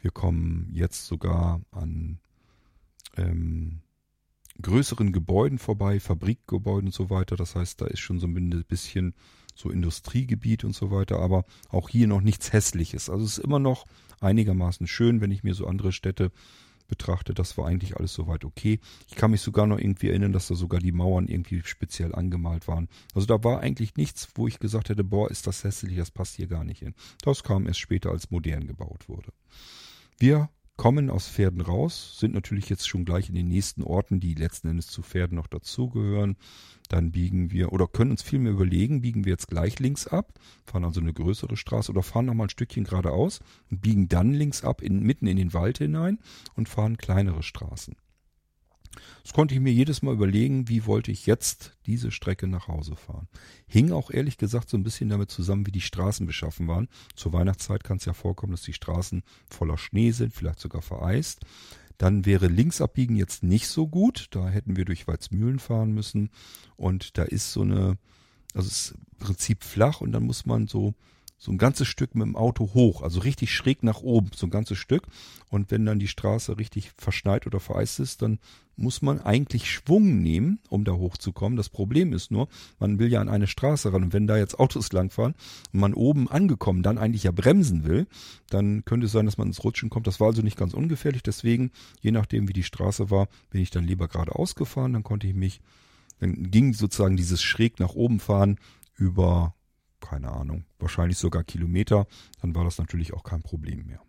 [0.00, 2.18] Wir kommen jetzt sogar an
[3.16, 3.80] ähm,
[4.62, 7.36] größeren Gebäuden vorbei, Fabrikgebäuden und so weiter.
[7.36, 9.14] Das heißt, da ist schon so ein bisschen
[9.54, 13.10] so Industriegebiet und so weiter, aber auch hier noch nichts Hässliches.
[13.10, 13.86] Also es ist immer noch
[14.20, 16.30] einigermaßen schön, wenn ich mir so andere Städte
[16.88, 17.34] betrachte.
[17.34, 18.80] Das war eigentlich alles soweit okay.
[19.08, 22.66] Ich kann mich sogar noch irgendwie erinnern, dass da sogar die Mauern irgendwie speziell angemalt
[22.66, 22.88] waren.
[23.14, 26.34] Also da war eigentlich nichts, wo ich gesagt hätte, boah, ist das hässlich, das passt
[26.34, 26.94] hier gar nicht hin.
[27.22, 29.32] Das kam erst später, als modern gebaut wurde.
[30.18, 34.34] Wir kommen aus Pferden raus, sind natürlich jetzt schon gleich in den nächsten Orten, die
[34.34, 36.36] letzten Endes zu Pferden noch dazugehören.
[36.88, 40.32] Dann biegen wir oder können uns vielmehr überlegen, biegen wir jetzt gleich links ab,
[40.64, 44.62] fahren also eine größere Straße oder fahren nochmal ein Stückchen geradeaus und biegen dann links
[44.62, 46.18] ab in, mitten in den Wald hinein
[46.54, 47.96] und fahren kleinere Straßen.
[49.22, 52.96] Das konnte ich mir jedes Mal überlegen, wie wollte ich jetzt diese Strecke nach Hause
[52.96, 53.28] fahren.
[53.66, 56.88] Hing auch ehrlich gesagt so ein bisschen damit zusammen, wie die Straßen beschaffen waren.
[57.14, 61.40] Zur Weihnachtszeit kann es ja vorkommen, dass die Straßen voller Schnee sind, vielleicht sogar vereist.
[61.98, 64.28] Dann wäre Linksabbiegen jetzt nicht so gut.
[64.30, 66.30] Da hätten wir durch Weizmühlen fahren müssen.
[66.76, 67.98] Und da ist so eine,
[68.54, 70.94] also es ist im Prinzip flach und dann muss man so
[71.38, 74.50] so ein ganzes Stück mit dem Auto hoch, also richtig schräg nach oben, so ein
[74.50, 75.06] ganzes Stück.
[75.50, 78.40] Und wenn dann die Straße richtig verschneit oder vereist ist, dann
[78.76, 81.56] muss man eigentlich Schwung nehmen, um da hochzukommen.
[81.56, 82.48] Das Problem ist nur,
[82.80, 85.34] man will ja an eine Straße ran und wenn da jetzt Autos langfahren
[85.72, 88.08] und man oben angekommen dann eigentlich ja bremsen will,
[88.50, 90.08] dann könnte es sein, dass man ins Rutschen kommt.
[90.08, 91.22] Das war also nicht ganz ungefährlich.
[91.22, 91.70] Deswegen,
[92.00, 94.92] je nachdem wie die Straße war, bin ich dann lieber geradeaus gefahren.
[94.92, 95.60] Dann konnte ich mich,
[96.18, 98.58] dann ging sozusagen dieses schräg nach oben fahren
[98.96, 99.54] über
[100.00, 102.06] keine Ahnung, wahrscheinlich sogar Kilometer,
[102.40, 104.02] dann war das natürlich auch kein Problem mehr.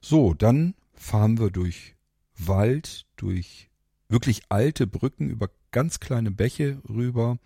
[0.00, 1.94] So, dann fahren wir durch
[2.36, 3.70] Wald, durch
[4.08, 7.38] wirklich alte Brücken über ganz kleine Bäche rüber,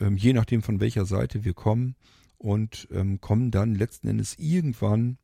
[0.00, 1.96] ähm, je nachdem von welcher Seite wir kommen
[2.38, 5.18] und ähm, kommen dann letzten Endes irgendwann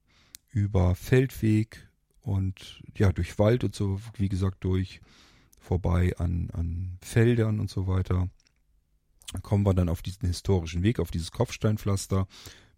[0.51, 1.88] über Feldweg
[2.22, 5.01] und ja durch Wald und so, wie gesagt, durch
[5.59, 8.28] vorbei an, an Feldern und so weiter
[9.39, 12.26] kommen wir dann auf diesen historischen Weg, auf dieses Kopfsteinpflaster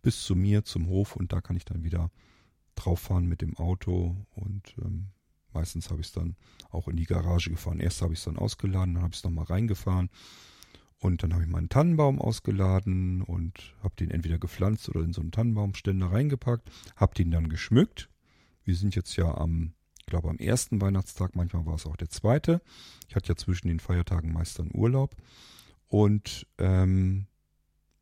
[0.02, 2.10] bis zu mir, zum Hof und da kann ich dann wieder
[2.74, 5.08] drauf fahren mit dem Auto und ähm,
[5.52, 6.36] meistens habe ich es dann
[6.70, 7.80] auch in die Garage gefahren.
[7.80, 10.10] Erst habe ich es dann ausgeladen, dann habe ich es nochmal reingefahren
[10.98, 15.20] und dann habe ich meinen Tannenbaum ausgeladen und habe den entweder gepflanzt oder in so
[15.20, 18.08] einen Tannenbaumständer reingepackt, habe den dann geschmückt.
[18.64, 22.08] Wir sind jetzt ja am, ich glaube am ersten Weihnachtstag, manchmal war es auch der
[22.08, 22.62] zweite.
[23.08, 25.16] Ich hatte ja zwischen den Feiertagen meist dann Urlaub
[25.92, 27.26] und ähm,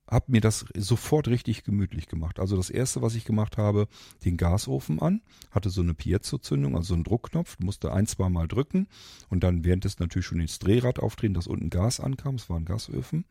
[0.06, 2.38] habe mir das sofort richtig gemütlich gemacht.
[2.38, 3.88] Also das erste, was ich gemacht habe,
[4.24, 8.86] den Gasofen an, hatte so eine Piezo-Zündung, also einen Druckknopf, musste ein, zwei Mal drücken
[9.28, 12.64] und dann während es natürlich schon das Drehrad aufdrehen, dass unten Gas ankam, es waren
[12.64, 13.24] Gasöfen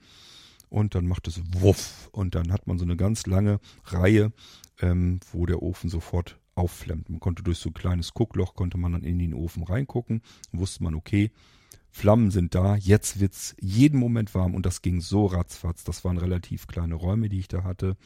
[0.67, 4.33] und dann macht es Wuff und dann hat man so eine ganz lange Reihe,
[4.81, 7.09] ähm, wo der Ofen sofort aufflammt.
[7.09, 10.83] Man konnte durch so ein kleines Guckloch, konnte man dann in den Ofen reingucken, wusste
[10.83, 11.31] man, okay,
[11.91, 15.83] Flammen sind da, jetzt wird's jeden Moment warm und das ging so ratzfatz.
[15.83, 17.97] Das waren relativ kleine Räume, die ich da hatte.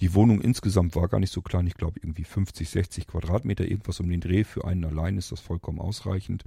[0.00, 3.98] Die Wohnung insgesamt war gar nicht so klein, ich glaube irgendwie 50, 60 Quadratmeter, irgendwas
[4.00, 4.44] um den Dreh.
[4.44, 6.44] Für einen allein ist das vollkommen ausreichend.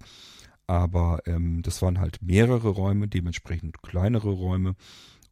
[0.68, 4.76] Aber ähm, das waren halt mehrere Räume, dementsprechend kleinere Räume.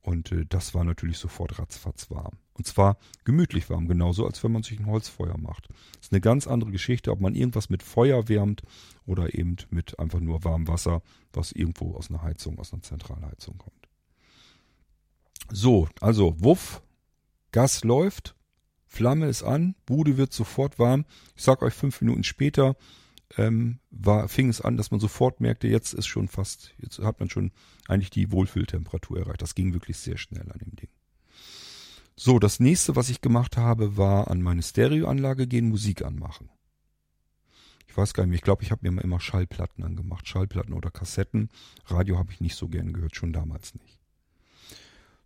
[0.01, 2.37] Und äh, das war natürlich sofort ratzfatz warm.
[2.53, 5.69] Und zwar gemütlich warm, genauso als wenn man sich ein Holzfeuer macht.
[5.95, 8.63] Das ist eine ganz andere Geschichte, ob man irgendwas mit Feuer wärmt
[9.05, 11.01] oder eben mit einfach nur warmem Wasser,
[11.33, 13.89] was irgendwo aus einer Heizung, aus einer Zentralheizung kommt.
[15.51, 16.81] So, also Wuff,
[17.51, 18.35] Gas läuft,
[18.87, 21.05] Flamme ist an, Bude wird sofort warm.
[21.35, 22.75] Ich sag euch fünf Minuten später,
[23.37, 27.19] ähm, war, fing es an, dass man sofort merkte, jetzt ist schon fast, jetzt hat
[27.19, 27.51] man schon
[27.87, 29.41] eigentlich die Wohlfühltemperatur erreicht.
[29.41, 30.89] Das ging wirklich sehr schnell an dem Ding.
[32.15, 36.49] So, das nächste, was ich gemacht habe, war an meine Stereoanlage gehen, Musik anmachen.
[37.87, 40.91] Ich weiß gar nicht mehr, ich glaube, ich habe mir immer Schallplatten angemacht, Schallplatten oder
[40.91, 41.49] Kassetten.
[41.85, 43.98] Radio habe ich nicht so gern gehört, schon damals nicht.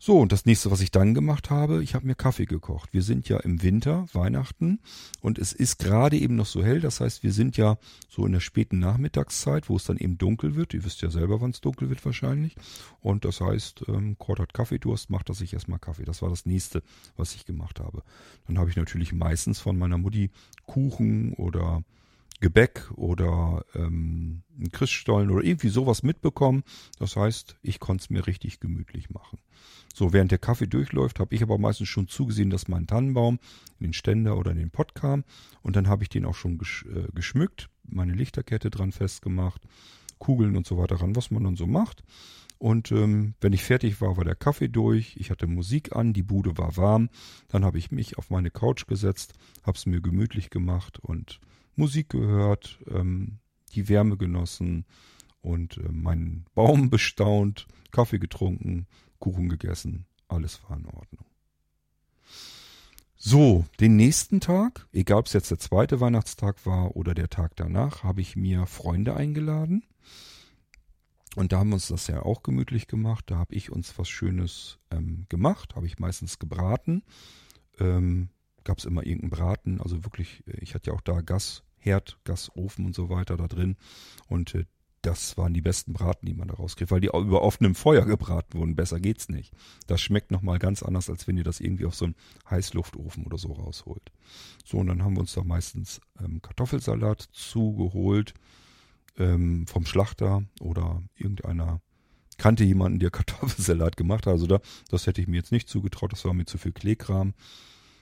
[0.05, 2.91] So, und das nächste, was ich dann gemacht habe, ich habe mir Kaffee gekocht.
[2.91, 4.81] Wir sind ja im Winter, Weihnachten,
[5.21, 6.81] und es ist gerade eben noch so hell.
[6.81, 7.77] Das heißt, wir sind ja
[8.09, 10.73] so in der späten Nachmittagszeit, wo es dann eben dunkel wird.
[10.73, 12.57] Ihr wisst ja selber, wann es dunkel wird wahrscheinlich.
[12.99, 16.03] Und das heißt, ähm, Kurt hat Kaffeedurst, macht er sich erstmal Kaffee.
[16.03, 16.83] Das war das nächste,
[17.15, 18.03] was ich gemacht habe.
[18.45, 20.31] Dann habe ich natürlich meistens von meiner Mutti
[20.65, 21.81] Kuchen oder
[22.41, 26.63] Gebäck oder ähm, einen Christstollen oder irgendwie sowas mitbekommen.
[26.99, 29.39] Das heißt, ich konnte es mir richtig gemütlich machen.
[29.95, 33.39] So, während der Kaffee durchläuft, habe ich aber meistens schon zugesehen, dass mein Tannenbaum
[33.79, 35.23] in den Ständer oder in den Pott kam.
[35.61, 39.61] Und dann habe ich den auch schon gesch äh, geschmückt, meine Lichterkette dran festgemacht,
[40.17, 42.03] Kugeln und so weiter ran, was man dann so macht.
[42.57, 46.23] Und ähm, wenn ich fertig war, war der Kaffee durch, ich hatte Musik an, die
[46.23, 47.09] Bude war warm.
[47.49, 49.33] Dann habe ich mich auf meine Couch gesetzt,
[49.63, 51.39] habe es mir gemütlich gemacht und
[51.75, 53.39] Musik gehört, ähm,
[53.73, 54.85] die Wärme genossen
[55.41, 58.87] und äh, meinen Baum bestaunt, Kaffee getrunken,
[59.23, 61.25] Kuchen gegessen, alles war in Ordnung.
[63.15, 67.55] So, den nächsten Tag, egal ob es jetzt der zweite Weihnachtstag war oder der Tag
[67.55, 69.85] danach, habe ich mir Freunde eingeladen.
[71.37, 73.23] Und da haben wir uns das ja auch gemütlich gemacht.
[73.27, 77.01] Da habe ich uns was Schönes ähm, gemacht, habe ich meistens gebraten.
[77.79, 78.27] Ähm,
[78.65, 82.85] Gab es immer irgendeinen Braten, also wirklich, ich hatte ja auch da Gas, Herd, Gasofen
[82.85, 83.77] und so weiter da drin.
[84.27, 84.65] Und äh,
[85.03, 88.57] das waren die besten Braten, die man da rauskriegt, weil die über offenem Feuer gebraten
[88.57, 88.75] wurden.
[88.75, 89.53] Besser geht's nicht.
[89.85, 92.15] Das schmeckt nochmal ganz anders, als wenn ihr das irgendwie auf so einen
[92.49, 94.11] Heißluftofen oder so rausholt.
[94.63, 98.33] So, und dann haben wir uns da meistens ähm, Kartoffelsalat zugeholt
[99.17, 101.81] ähm, vom Schlachter oder irgendeiner
[102.37, 104.33] kannte jemanden, der Kartoffelsalat gemacht hat.
[104.33, 107.33] Also da, das hätte ich mir jetzt nicht zugetraut, das war mir zu viel Kleekram.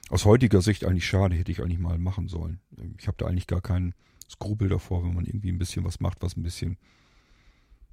[0.09, 2.59] Aus heutiger Sicht eigentlich schade, hätte ich eigentlich mal machen sollen.
[2.99, 3.95] Ich habe da eigentlich gar keinen
[4.31, 6.77] Skrupel davor, wenn man irgendwie ein bisschen was macht, was ein bisschen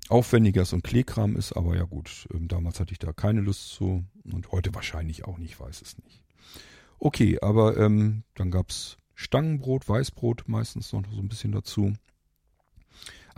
[0.08, 3.68] aufwendiger ist und Kleekram ist, aber ja gut, ähm, damals hatte ich da keine Lust
[3.70, 6.22] zu und heute wahrscheinlich auch nicht, weiß es nicht.
[6.98, 11.92] Okay, aber ähm, dann gab's Stangenbrot, Weißbrot meistens noch so ein bisschen dazu.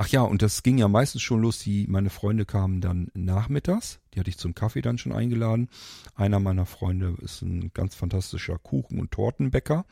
[0.03, 4.01] Ach ja, und das ging ja meistens schon los, die, meine Freunde kamen dann nachmittags,
[4.15, 5.69] die hatte ich zum Kaffee dann schon eingeladen.
[6.15, 9.85] Einer meiner Freunde ist ein ganz fantastischer Kuchen- und Tortenbäcker.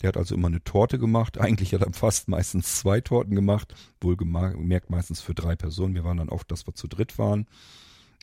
[0.00, 1.36] Der hat also immer eine Torte gemacht.
[1.36, 5.94] Eigentlich hat er fast meistens zwei Torten gemacht, wohlgemerkt meistens für drei Personen.
[5.94, 7.46] Wir waren dann oft, dass wir zu dritt waren,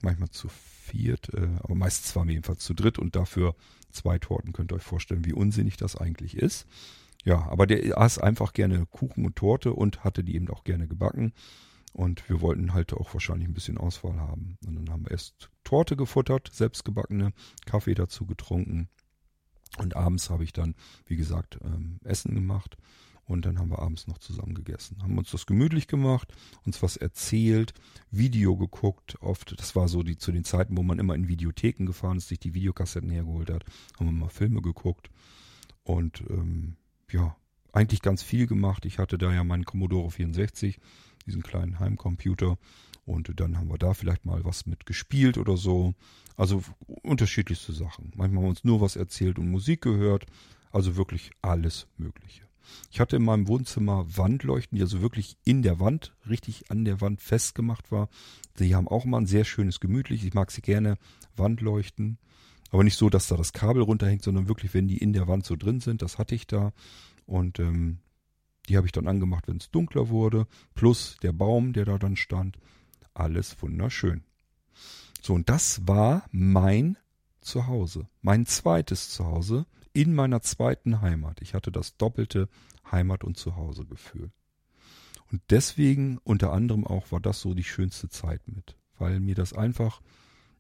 [0.01, 3.53] manchmal zu viert, äh, aber meistens waren wir jedenfalls zu dritt und dafür
[3.91, 4.53] zwei Torten.
[4.53, 6.65] Könnt ihr euch vorstellen, wie unsinnig das eigentlich ist.
[7.24, 10.88] Ja, aber der aß einfach gerne Kuchen und Torte und hatte die eben auch gerne
[10.88, 11.34] gebacken.
[11.93, 14.57] Und wir wollten halt auch wahrscheinlich ein bisschen Auswahl haben.
[14.65, 17.34] Und dann haben wir erst Torte gefuttert, selbstgebackene,
[17.65, 18.89] Kaffee dazu getrunken.
[19.78, 22.78] Und abends habe ich dann, wie gesagt, ähm, Essen gemacht.
[23.26, 25.01] Und dann haben wir abends noch zusammen gegessen.
[25.01, 26.34] Haben uns das gemütlich gemacht,
[26.65, 27.74] uns was erzählt,
[28.09, 29.18] Video geguckt.
[29.22, 32.30] Oft, das war so die zu den Zeiten, wo man immer in Videotheken gefahren ist,
[32.30, 33.65] sich die Videokassetten hergeholt hat,
[33.99, 35.09] haben wir mal Filme geguckt.
[35.84, 36.78] Und ähm,
[37.11, 37.35] ja,
[37.71, 38.85] eigentlich ganz viel gemacht.
[38.85, 40.79] Ich hatte da ja meinen Commodore 64,
[41.25, 42.57] diesen kleinen Heimcomputer.
[43.05, 45.93] Und dann haben wir da vielleicht mal was mit gespielt oder so.
[46.35, 46.61] Also
[47.03, 48.11] unterschiedlichste Sachen.
[48.15, 50.25] Manchmal haben wir uns nur was erzählt und Musik gehört.
[50.71, 52.43] Also wirklich alles Mögliche.
[52.91, 56.99] Ich hatte in meinem Wohnzimmer Wandleuchten, die also wirklich in der Wand, richtig an der
[56.99, 58.09] Wand festgemacht war.
[58.59, 60.25] Die haben auch mal ein sehr schönes gemütlich.
[60.25, 60.97] Ich mag sie gerne
[61.37, 62.17] Wandleuchten.
[62.72, 65.45] Aber nicht so, dass da das Kabel runterhängt, sondern wirklich, wenn die in der Wand
[65.45, 66.74] so drin sind, das hatte ich da.
[67.26, 67.99] Und ähm,
[68.68, 70.47] die habe ich dann angemacht, wenn es dunkler wurde.
[70.76, 72.57] Plus der Baum, der da dann stand.
[73.13, 74.24] Alles wunderschön.
[75.22, 76.97] So, und das war mein
[77.41, 78.07] Zuhause.
[78.22, 81.41] Mein zweites Zuhause in meiner zweiten Heimat.
[81.41, 82.49] Ich hatte das doppelte
[82.91, 84.32] Heimat- und Zuhausegefühl.
[85.32, 88.78] Und deswegen unter anderem auch war das so die schönste Zeit mit.
[88.97, 90.01] Weil mir das einfach,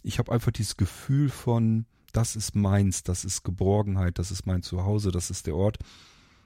[0.03, 4.63] ich habe einfach dieses Gefühl von, das ist meins, das ist Geborgenheit, das ist mein
[4.63, 5.77] Zuhause, das ist der Ort,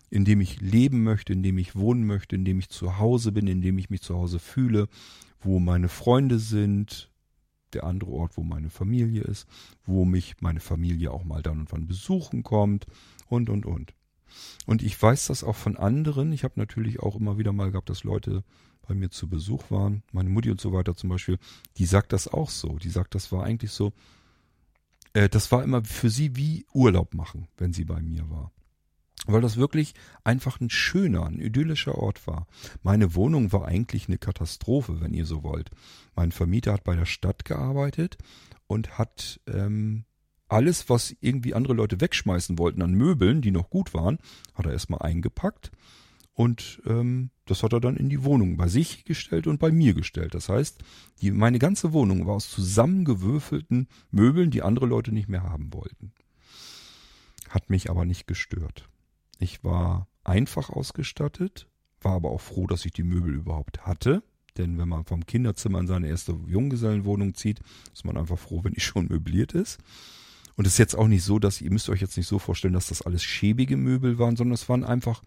[0.09, 3.31] in dem ich leben möchte, in dem ich wohnen möchte, in dem ich zu Hause
[3.31, 4.87] bin, in dem ich mich zu Hause fühle,
[5.39, 7.09] wo meine Freunde sind,
[7.73, 9.47] der andere Ort, wo meine Familie ist,
[9.85, 12.85] wo mich meine Familie auch mal dann und wann besuchen kommt
[13.27, 13.93] und, und, und.
[14.65, 16.31] Und ich weiß das auch von anderen.
[16.31, 18.43] Ich habe natürlich auch immer wieder mal gehabt, dass Leute
[18.87, 20.03] bei mir zu Besuch waren.
[20.11, 21.37] Meine Mutti und so weiter zum Beispiel,
[21.77, 22.77] die sagt das auch so.
[22.77, 23.93] Die sagt, das war eigentlich so,
[25.13, 28.51] äh, das war immer für sie wie Urlaub machen, wenn sie bei mir war.
[29.27, 29.93] Weil das wirklich
[30.23, 32.47] einfach ein schöner, ein idyllischer Ort war.
[32.81, 35.69] Meine Wohnung war eigentlich eine Katastrophe, wenn ihr so wollt.
[36.15, 38.17] Mein Vermieter hat bei der Stadt gearbeitet
[38.65, 40.05] und hat ähm,
[40.47, 44.17] alles, was irgendwie andere Leute wegschmeißen wollten an Möbeln, die noch gut waren,
[44.55, 45.71] hat er erstmal eingepackt
[46.33, 49.93] und ähm, das hat er dann in die Wohnung bei sich gestellt und bei mir
[49.93, 50.33] gestellt.
[50.33, 50.83] Das heißt,
[51.21, 56.13] die, meine ganze Wohnung war aus zusammengewürfelten Möbeln, die andere Leute nicht mehr haben wollten.
[57.49, 58.87] Hat mich aber nicht gestört.
[59.39, 61.67] Ich war einfach ausgestattet,
[61.99, 64.23] war aber auch froh, dass ich die Möbel überhaupt hatte.
[64.57, 67.59] Denn wenn man vom Kinderzimmer in seine erste Junggesellenwohnung zieht,
[67.93, 69.79] ist man einfach froh, wenn die schon möbliert ist.
[70.55, 72.73] Und es ist jetzt auch nicht so, dass ihr müsst euch jetzt nicht so vorstellen,
[72.73, 75.23] dass das alles schäbige Möbel waren, sondern es waren einfach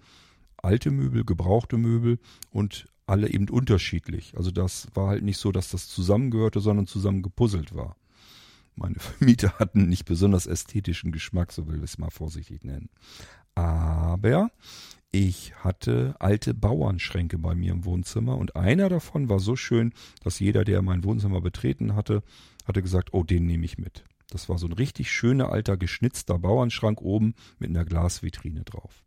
[0.64, 2.18] alte Möbel, gebrauchte Möbel
[2.50, 4.34] und alle eben unterschiedlich.
[4.36, 7.96] Also das war halt nicht so, dass das zusammengehörte, sondern zusammen gepuzzelt war.
[8.74, 12.88] Meine Vermieter hatten nicht besonders ästhetischen Geschmack, so will ich es mal vorsichtig nennen.
[13.54, 14.50] Aber
[15.12, 19.92] ich hatte alte Bauernschränke bei mir im Wohnzimmer und einer davon war so schön,
[20.22, 22.22] dass jeder, der mein Wohnzimmer betreten hatte,
[22.64, 24.04] hatte gesagt, oh, den nehme ich mit.
[24.30, 29.04] Das war so ein richtig schöner alter geschnitzter Bauernschrank oben mit einer Glasvitrine drauf.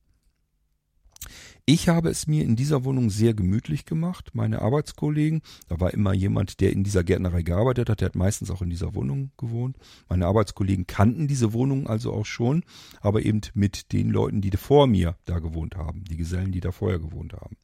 [1.70, 4.30] Ich habe es mir in dieser Wohnung sehr gemütlich gemacht.
[4.32, 8.49] Meine Arbeitskollegen, da war immer jemand, der in dieser Gärtnerei gearbeitet hat, der hat meistens
[8.51, 9.76] auch in dieser Wohnung gewohnt.
[10.07, 12.63] Meine Arbeitskollegen kannten diese Wohnung also auch schon,
[13.01, 16.72] aber eben mit den Leuten, die vor mir da gewohnt haben, die Gesellen, die da
[16.72, 17.57] vorher gewohnt haben.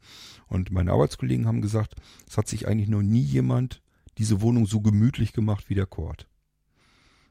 [0.49, 1.95] Und meine Arbeitskollegen haben gesagt,
[2.27, 3.81] es hat sich eigentlich noch nie jemand
[4.17, 6.27] diese Wohnung so gemütlich gemacht wie der Kord.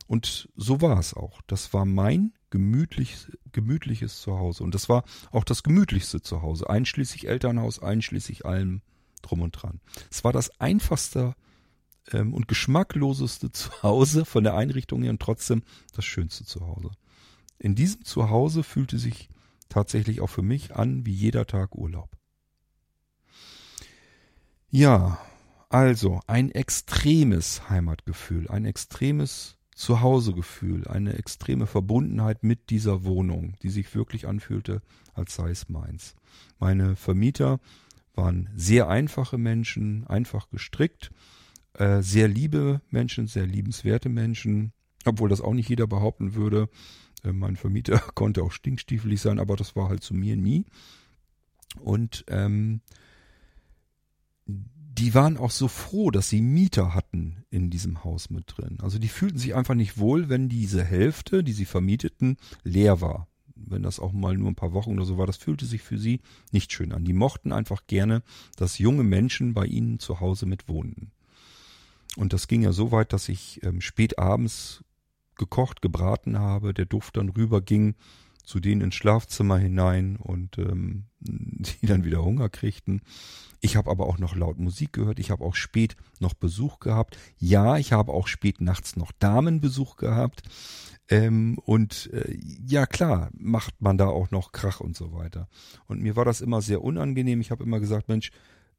[0.07, 1.41] Und so war es auch.
[1.47, 3.17] Das war mein gemütlich,
[3.53, 4.63] gemütliches Zuhause.
[4.63, 8.83] Und das war auch das gemütlichste Zuhause, einschließlich Elternhaus, einschließlich allem
[9.23, 9.81] drum und dran.
[10.11, 11.35] Es war das einfachste
[12.13, 15.63] ähm, und geschmackloseste Zuhause von der Einrichtung her und trotzdem
[15.95, 16.91] das schönste Zuhause.
[17.59, 19.29] In diesem Zuhause fühlte sich
[19.69, 22.11] tatsächlich auch für mich an wie jeder Tag Urlaub.
[24.69, 25.19] Ja,
[25.69, 33.95] also ein extremes Heimatgefühl, ein extremes Zuhausegefühl, eine extreme Verbundenheit mit dieser Wohnung, die sich
[33.95, 34.83] wirklich anfühlte,
[35.15, 36.15] als sei es meins.
[36.59, 37.59] Meine Vermieter
[38.15, 41.11] waren sehr einfache Menschen, einfach gestrickt,
[41.75, 44.73] Äh, sehr liebe Menschen, sehr liebenswerte Menschen,
[45.07, 46.69] obwohl das auch nicht jeder behaupten würde.
[47.25, 50.67] Äh, mein Vermieter konnte auch stinkstiefelig sein, aber das war halt zu mir nie.
[51.81, 52.83] Und ähm,
[55.03, 58.79] die waren auch so froh, dass sie Mieter hatten in diesem Haus mit drin.
[58.81, 63.27] Also die fühlten sich einfach nicht wohl, wenn diese Hälfte, die sie vermieteten, leer war.
[63.57, 65.99] Wenn das auch mal nur ein paar Wochen oder so war, das fühlte sich für
[65.99, 66.21] sie
[66.53, 67.05] nicht schön an.
[67.05, 68.23] Die mochten einfach gerne,
[68.55, 71.11] dass junge Menschen bei ihnen zu Hause mit wohnten.
[72.15, 74.85] Und das ging ja so weit, dass ich ähm, spät abends
[75.35, 77.97] gekocht, gebraten habe, der Duft dann rüberging
[78.45, 83.03] zu denen ins Schlafzimmer hinein und ähm, die dann wieder Hunger kriegten.
[83.61, 85.21] Ich habe aber auch noch laut Musik gehört.
[85.21, 87.17] Ich habe auch spät noch Besuch gehabt.
[87.39, 90.43] Ja, ich habe auch spät nachts noch Damenbesuch gehabt.
[91.09, 92.37] Ähm, und äh,
[92.67, 95.49] ja, klar, macht man da auch noch Krach und so weiter.
[95.87, 97.41] Und mir war das immer sehr unangenehm.
[97.41, 98.31] Ich habe immer gesagt, Mensch,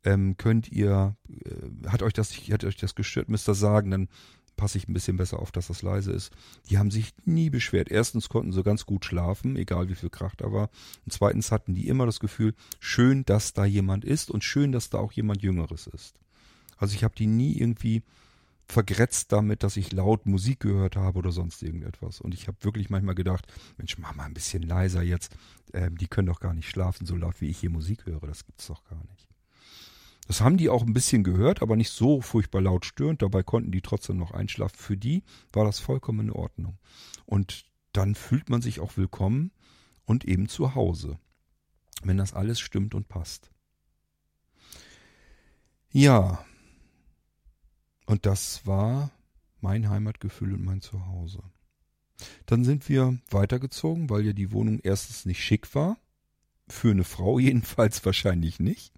[0.03, 4.09] ähm, könnt ihr, äh, hat euch das, hat euch das gestört, müsst ihr sagen, dann
[4.55, 6.31] passe ich ein bisschen besser auf, dass das leise ist.
[6.69, 7.89] Die haben sich nie beschwert.
[7.89, 10.69] Erstens konnten sie ganz gut schlafen, egal wie viel Krach da war.
[11.05, 14.89] Und zweitens hatten die immer das Gefühl, schön, dass da jemand ist und schön, dass
[14.89, 16.19] da auch jemand Jüngeres ist.
[16.77, 18.03] Also ich habe die nie irgendwie
[18.67, 22.21] vergrätzt damit, dass ich laut Musik gehört habe oder sonst irgendetwas.
[22.21, 23.45] Und ich habe wirklich manchmal gedacht,
[23.77, 25.35] Mensch, mach mal ein bisschen leiser jetzt.
[25.73, 28.21] Ähm, die können doch gar nicht schlafen, so laut wie ich hier Musik höre.
[28.21, 29.32] Das gibt's doch gar nicht.
[30.27, 33.21] Das haben die auch ein bisschen gehört, aber nicht so furchtbar laut störend.
[33.21, 34.77] Dabei konnten die trotzdem noch einschlafen.
[34.77, 36.77] Für die war das vollkommen in Ordnung.
[37.25, 39.51] Und dann fühlt man sich auch willkommen
[40.05, 41.19] und eben zu Hause,
[42.03, 43.51] wenn das alles stimmt und passt.
[45.91, 46.43] Ja,
[48.05, 49.11] und das war
[49.61, 51.43] mein Heimatgefühl und mein Zuhause.
[52.45, 55.97] Dann sind wir weitergezogen, weil ja die Wohnung erstens nicht schick war.
[56.67, 58.93] Für eine Frau jedenfalls wahrscheinlich nicht.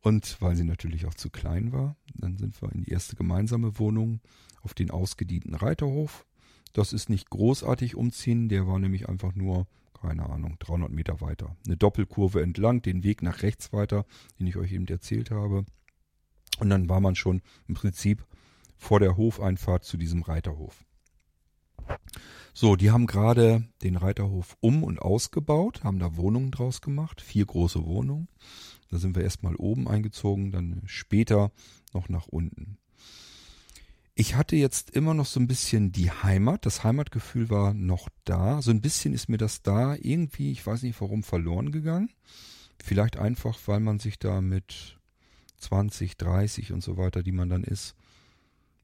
[0.00, 3.78] Und weil sie natürlich auch zu klein war, dann sind wir in die erste gemeinsame
[3.78, 4.20] Wohnung
[4.62, 6.26] auf den ausgedienten Reiterhof.
[6.72, 9.66] Das ist nicht großartig umziehen, der war nämlich einfach nur,
[10.00, 11.56] keine Ahnung, 300 Meter weiter.
[11.66, 14.06] Eine Doppelkurve entlang, den Weg nach rechts weiter,
[14.38, 15.64] den ich euch eben erzählt habe.
[16.60, 18.24] Und dann war man schon im Prinzip
[18.76, 20.84] vor der Hofeinfahrt zu diesem Reiterhof.
[22.52, 27.46] So, die haben gerade den Reiterhof um und ausgebaut, haben da Wohnungen draus gemacht, vier
[27.46, 28.28] große Wohnungen.
[28.90, 31.52] Da sind wir erstmal oben eingezogen, dann später
[31.92, 32.78] noch nach unten.
[34.14, 36.66] Ich hatte jetzt immer noch so ein bisschen die Heimat.
[36.66, 38.60] Das Heimatgefühl war noch da.
[38.62, 42.10] So ein bisschen ist mir das da irgendwie, ich weiß nicht warum, verloren gegangen.
[42.82, 44.98] Vielleicht einfach, weil man sich da mit
[45.58, 47.94] 20, 30 und so weiter, die man dann ist,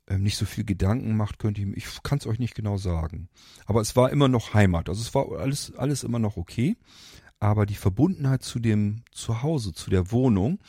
[0.06, 3.28] ähm, nicht so viel Gedanken macht, könnte ich, ich kann es euch nicht genau sagen.
[3.66, 4.88] Aber es war immer noch Heimat.
[4.88, 6.76] Also es war alles, alles immer noch okay
[7.44, 10.60] aber die Verbundenheit zu dem Zuhause, zu der Wohnung,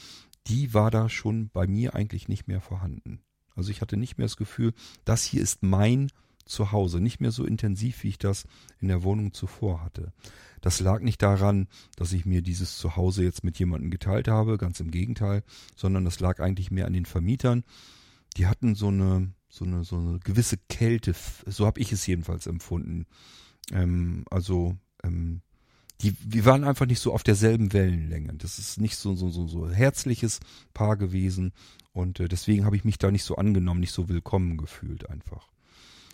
[0.47, 3.21] die war da schon bei mir eigentlich nicht mehr vorhanden.
[3.55, 4.73] Also ich hatte nicht mehr das Gefühl,
[5.05, 6.11] das hier ist mein
[6.43, 8.43] Zuhause, nicht mehr so intensiv, wie ich das
[8.81, 10.11] in der Wohnung zuvor hatte.
[10.59, 14.81] Das lag nicht daran, dass ich mir dieses Zuhause jetzt mit jemandem geteilt habe, ganz
[14.81, 15.43] im Gegenteil,
[15.77, 17.63] sondern das lag eigentlich mehr an den Vermietern.
[18.35, 21.15] Die hatten so eine, so eine, so eine gewisse Kälte,
[21.45, 23.05] so habe ich es jedenfalls empfunden.
[23.71, 25.41] Ähm, also ähm,
[26.01, 28.33] die, wir waren einfach nicht so auf derselben Wellenlänge.
[28.35, 30.39] Das ist nicht so so so, so herzliches
[30.73, 31.53] Paar gewesen
[31.93, 35.47] und äh, deswegen habe ich mich da nicht so angenommen, nicht so willkommen gefühlt einfach.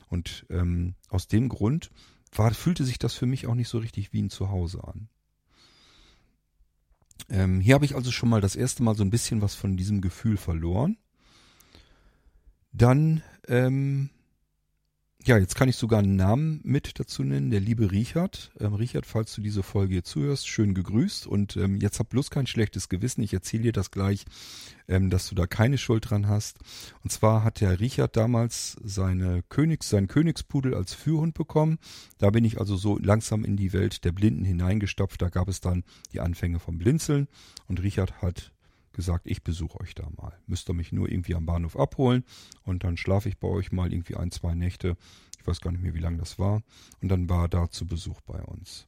[0.10, 1.90] Und ähm, aus dem Grund
[2.34, 5.10] war, fühlte sich das für mich auch nicht so richtig wie ein Zuhause an.
[7.30, 9.78] Ähm, hier habe ich also schon mal das erste Mal so ein bisschen was von
[9.78, 10.98] diesem Gefühl verloren.
[12.74, 14.10] Dann ähm,
[15.24, 18.52] ja, jetzt kann ich sogar einen Namen mit dazu nennen, der liebe Richard.
[18.60, 22.32] Ähm, Richard, falls du diese Folge hier zuhörst, schön gegrüßt und ähm, jetzt hab bloß
[22.32, 23.22] kein schlechtes Gewissen.
[23.22, 24.26] Ich erzähle dir das gleich,
[24.88, 26.58] ähm, dass du da keine Schuld dran hast.
[27.04, 31.78] Und zwar hat der Richard damals seine Königs, seinen Königspudel als Führhund bekommen.
[32.18, 35.22] Da bin ich also so langsam in die Welt der Blinden hineingestopft.
[35.22, 37.28] Da gab es dann die Anfänge vom Blinzeln
[37.68, 38.52] und Richard hat
[38.94, 40.38] gesagt, ich besuche euch da mal.
[40.48, 42.24] Müsst ihr mich nur irgendwie am Bahnhof abholen
[42.64, 44.98] und dann schlafe ich bei euch mal irgendwie ein, zwei Nächte.
[45.40, 46.62] Ich weiß gar nicht mehr, wie lange das war.
[47.02, 48.88] Und dann war er da zu Besuch bei uns.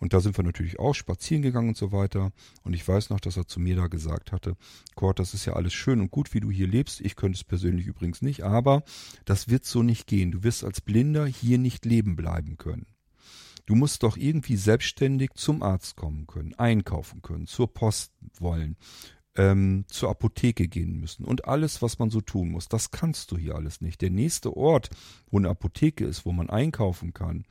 [0.00, 2.30] Und da sind wir natürlich auch spazieren gegangen und so weiter.
[2.62, 4.56] Und ich weiß noch, dass er zu mir da gesagt hatte,
[4.94, 7.00] Kurt, das ist ja alles schön und gut, wie du hier lebst.
[7.00, 8.82] Ich könnte es persönlich übrigens nicht, aber
[9.24, 10.30] das wird so nicht gehen.
[10.30, 12.86] Du wirst als Blinder hier nicht leben bleiben können.
[13.66, 18.76] Du musst doch irgendwie selbstständig zum Arzt kommen können, einkaufen können, zur Post wollen,
[19.38, 22.68] ähm, zur Apotheke gehen müssen und alles, was man so tun muss.
[22.68, 24.02] Das kannst du hier alles nicht.
[24.02, 24.90] Der nächste Ort,
[25.30, 27.44] wo eine Apotheke ist, wo man einkaufen kann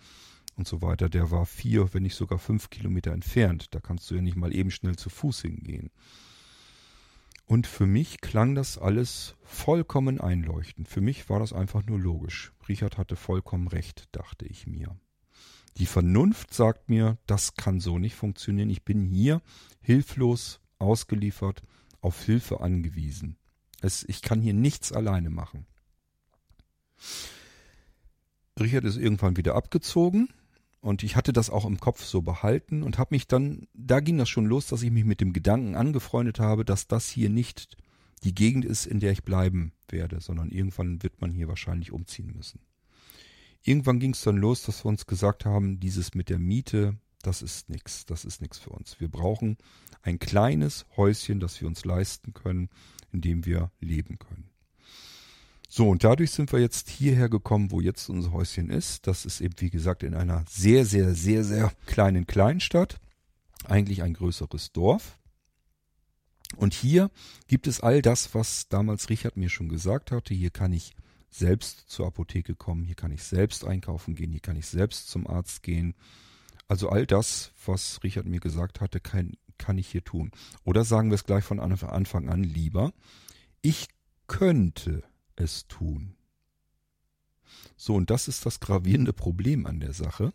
[0.57, 3.67] und so weiter, der war vier, wenn nicht sogar fünf Kilometer entfernt.
[3.71, 5.89] Da kannst du ja nicht mal eben schnell zu Fuß hingehen.
[7.45, 10.89] Und für mich klang das alles vollkommen einleuchtend.
[10.89, 12.51] Für mich war das einfach nur logisch.
[12.67, 14.99] Richard hatte vollkommen recht, dachte ich mir.
[15.77, 18.69] Die Vernunft sagt mir, das kann so nicht funktionieren.
[18.69, 19.41] Ich bin hier
[19.79, 21.63] hilflos ausgeliefert,
[22.01, 23.37] auf Hilfe angewiesen.
[23.81, 25.65] Es, ich kann hier nichts alleine machen.
[28.59, 30.29] Richard ist irgendwann wieder abgezogen
[30.81, 34.17] und ich hatte das auch im Kopf so behalten und habe mich dann, da ging
[34.17, 37.77] das schon los, dass ich mich mit dem Gedanken angefreundet habe, dass das hier nicht
[38.23, 42.33] die Gegend ist, in der ich bleiben werde, sondern irgendwann wird man hier wahrscheinlich umziehen
[42.35, 42.59] müssen.
[43.63, 46.97] Irgendwann ging es dann los, dass wir uns gesagt haben, dieses mit der Miete,
[47.27, 48.99] das ist nichts, das ist nichts für uns.
[49.01, 49.57] Wir brauchen
[50.01, 52.69] ein kleines Häuschen, das wir uns leisten können,
[53.11, 54.49] in dem wir leben können.
[55.67, 59.05] So, und dadurch sind wir jetzt hierher gekommen, wo jetzt unser Häuschen ist.
[59.05, 63.01] Das ist eben, wie gesagt, in einer sehr, sehr, sehr, sehr kleinen Kleinstadt.
[63.65, 65.19] Eigentlich ein größeres Dorf.
[66.55, 67.11] Und hier
[67.47, 70.33] gibt es all das, was damals Richard mir schon gesagt hatte.
[70.33, 70.95] Hier kann ich
[71.29, 75.27] selbst zur Apotheke kommen, hier kann ich selbst einkaufen gehen, hier kann ich selbst zum
[75.27, 75.93] Arzt gehen.
[76.67, 80.31] Also all das, was Richard mir gesagt hatte, kann, kann ich hier tun.
[80.63, 82.93] Oder sagen wir es gleich von Anfang an lieber,
[83.61, 83.87] ich
[84.27, 85.03] könnte
[85.35, 86.15] es tun.
[87.77, 90.33] So, und das ist das gravierende Problem an der Sache.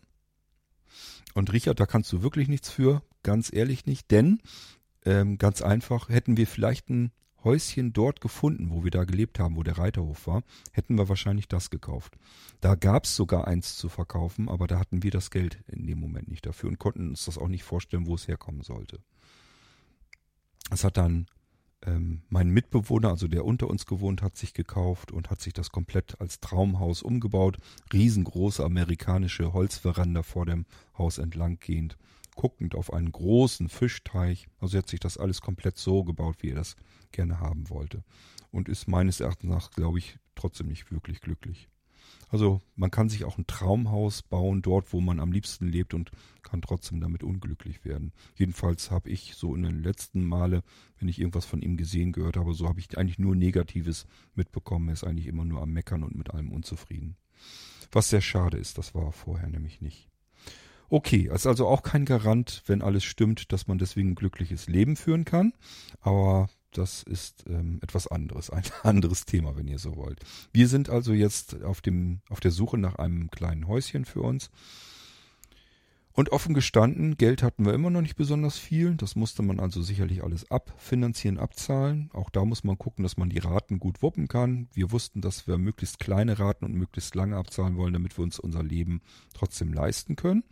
[1.33, 4.41] Und Richard, da kannst du wirklich nichts für, ganz ehrlich nicht, denn
[5.05, 7.11] ähm, ganz einfach hätten wir vielleicht ein
[7.43, 11.47] Häuschen dort gefunden, wo wir da gelebt haben, wo der Reiterhof war, hätten wir wahrscheinlich
[11.47, 12.17] das gekauft.
[12.61, 15.99] Da gab es sogar eins zu verkaufen, aber da hatten wir das Geld in dem
[15.99, 18.99] Moment nicht dafür und konnten uns das auch nicht vorstellen, wo es herkommen sollte.
[20.71, 21.27] Es hat dann
[21.85, 25.71] ähm, mein Mitbewohner, also der unter uns gewohnt hat, sich gekauft und hat sich das
[25.71, 27.57] komplett als Traumhaus umgebaut.
[27.91, 30.65] Riesengroße amerikanische Holzveranda vor dem
[30.97, 31.97] Haus entlanggehend,
[32.35, 34.47] guckend auf einen großen Fischteich.
[34.59, 36.75] Also hat sich das alles komplett so gebaut, wie er das
[37.11, 38.03] gerne haben wollte.
[38.51, 41.69] Und ist meines Erachtens nach, glaube ich, trotzdem nicht wirklich glücklich.
[42.29, 46.11] Also man kann sich auch ein Traumhaus bauen, dort wo man am liebsten lebt und
[46.41, 48.11] kann trotzdem damit unglücklich werden.
[48.35, 50.63] Jedenfalls habe ich so in den letzten Male,
[50.97, 54.89] wenn ich irgendwas von ihm gesehen gehört habe, so habe ich eigentlich nur Negatives mitbekommen.
[54.89, 57.17] Er ist eigentlich immer nur am Meckern und mit allem unzufrieden.
[57.91, 60.09] Was sehr schade ist, das war vorher nämlich nicht.
[60.93, 64.95] Okay, ist also auch kein Garant, wenn alles stimmt, dass man deswegen ein glückliches Leben
[64.95, 65.53] führen kann.
[66.01, 70.19] Aber das ist ähm, etwas anderes, ein anderes Thema, wenn ihr so wollt.
[70.51, 74.51] Wir sind also jetzt auf dem, auf der Suche nach einem kleinen Häuschen für uns.
[76.15, 78.93] Und offen gestanden, Geld hatten wir immer noch nicht besonders viel.
[78.95, 82.11] Das musste man also sicherlich alles abfinanzieren, abzahlen.
[82.13, 84.69] Auch da muss man gucken, dass man die Raten gut wuppen kann.
[84.73, 88.37] Wir wussten, dass wir möglichst kleine Raten und möglichst lange abzahlen wollen, damit wir uns
[88.37, 89.01] unser Leben
[89.33, 90.43] trotzdem leisten können.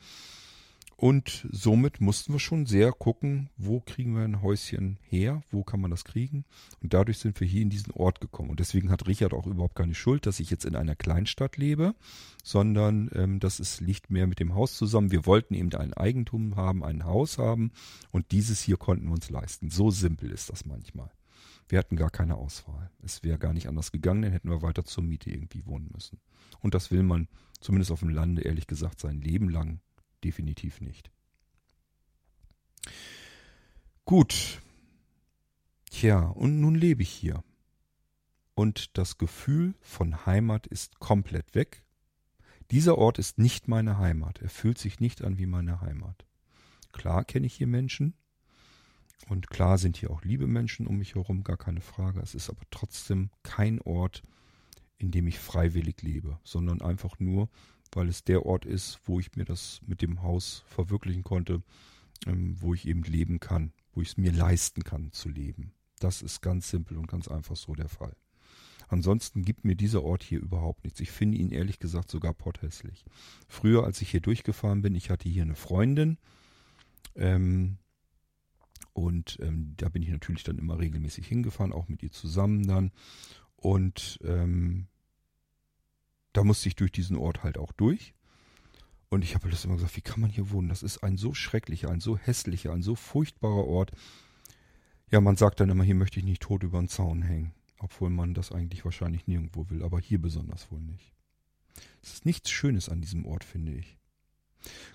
[1.01, 5.81] Und somit mussten wir schon sehr gucken, wo kriegen wir ein Häuschen her, wo kann
[5.81, 6.45] man das kriegen.
[6.79, 8.51] Und dadurch sind wir hier in diesen Ort gekommen.
[8.51, 11.95] Und deswegen hat Richard auch überhaupt keine Schuld, dass ich jetzt in einer Kleinstadt lebe,
[12.43, 15.09] sondern ähm, das ist, liegt mehr mit dem Haus zusammen.
[15.09, 17.71] Wir wollten eben ein Eigentum haben, ein Haus haben
[18.11, 19.71] und dieses hier konnten wir uns leisten.
[19.71, 21.09] So simpel ist das manchmal.
[21.67, 22.91] Wir hatten gar keine Auswahl.
[23.01, 26.19] Es wäre gar nicht anders gegangen, dann hätten wir weiter zur Miete irgendwie wohnen müssen.
[26.59, 27.27] Und das will man
[27.59, 29.79] zumindest auf dem Lande ehrlich gesagt sein Leben lang
[30.23, 31.11] definitiv nicht.
[34.05, 34.61] Gut.
[35.89, 37.43] Tja, und nun lebe ich hier.
[38.53, 41.83] Und das Gefühl von Heimat ist komplett weg.
[42.71, 44.41] Dieser Ort ist nicht meine Heimat.
[44.41, 46.25] Er fühlt sich nicht an wie meine Heimat.
[46.91, 48.13] Klar kenne ich hier Menschen.
[49.29, 52.19] Und klar sind hier auch liebe Menschen um mich herum, gar keine Frage.
[52.21, 54.23] Es ist aber trotzdem kein Ort,
[54.97, 57.49] in dem ich freiwillig lebe, sondern einfach nur,
[57.91, 61.61] weil es der Ort ist, wo ich mir das mit dem Haus verwirklichen konnte,
[62.27, 65.73] ähm, wo ich eben leben kann, wo ich es mir leisten kann zu leben.
[65.99, 68.15] Das ist ganz simpel und ganz einfach so der Fall.
[68.87, 70.99] Ansonsten gibt mir dieser Ort hier überhaupt nichts.
[70.99, 73.05] Ich finde ihn ehrlich gesagt sogar potthässlich.
[73.47, 76.17] Früher, als ich hier durchgefahren bin, ich hatte hier eine Freundin,
[77.15, 77.77] ähm,
[78.93, 82.91] und ähm, da bin ich natürlich dann immer regelmäßig hingefahren, auch mit ihr zusammen dann.
[83.55, 84.87] Und ähm,
[86.33, 88.13] da musste ich durch diesen Ort halt auch durch.
[89.09, 90.69] Und ich habe das immer gesagt, wie kann man hier wohnen?
[90.69, 93.91] Das ist ein so schrecklicher, ein so hässlicher, ein so furchtbarer Ort.
[95.09, 97.53] Ja, man sagt dann immer, hier möchte ich nicht tot über den Zaun hängen.
[97.79, 101.11] Obwohl man das eigentlich wahrscheinlich nirgendwo will, aber hier besonders wohl nicht.
[102.01, 103.97] Es ist nichts Schönes an diesem Ort, finde ich.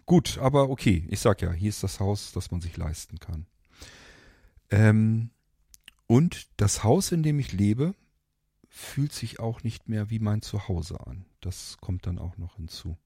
[0.07, 3.47] Gut, aber okay, ich sag ja, hier ist das Haus, das man sich leisten kann.
[4.70, 5.30] Ähm,
[6.07, 7.95] und das Haus, in dem ich lebe,
[8.77, 11.24] fühlt sich auch nicht mehr wie mein Zuhause an.
[11.41, 12.97] Das kommt dann auch noch hinzu.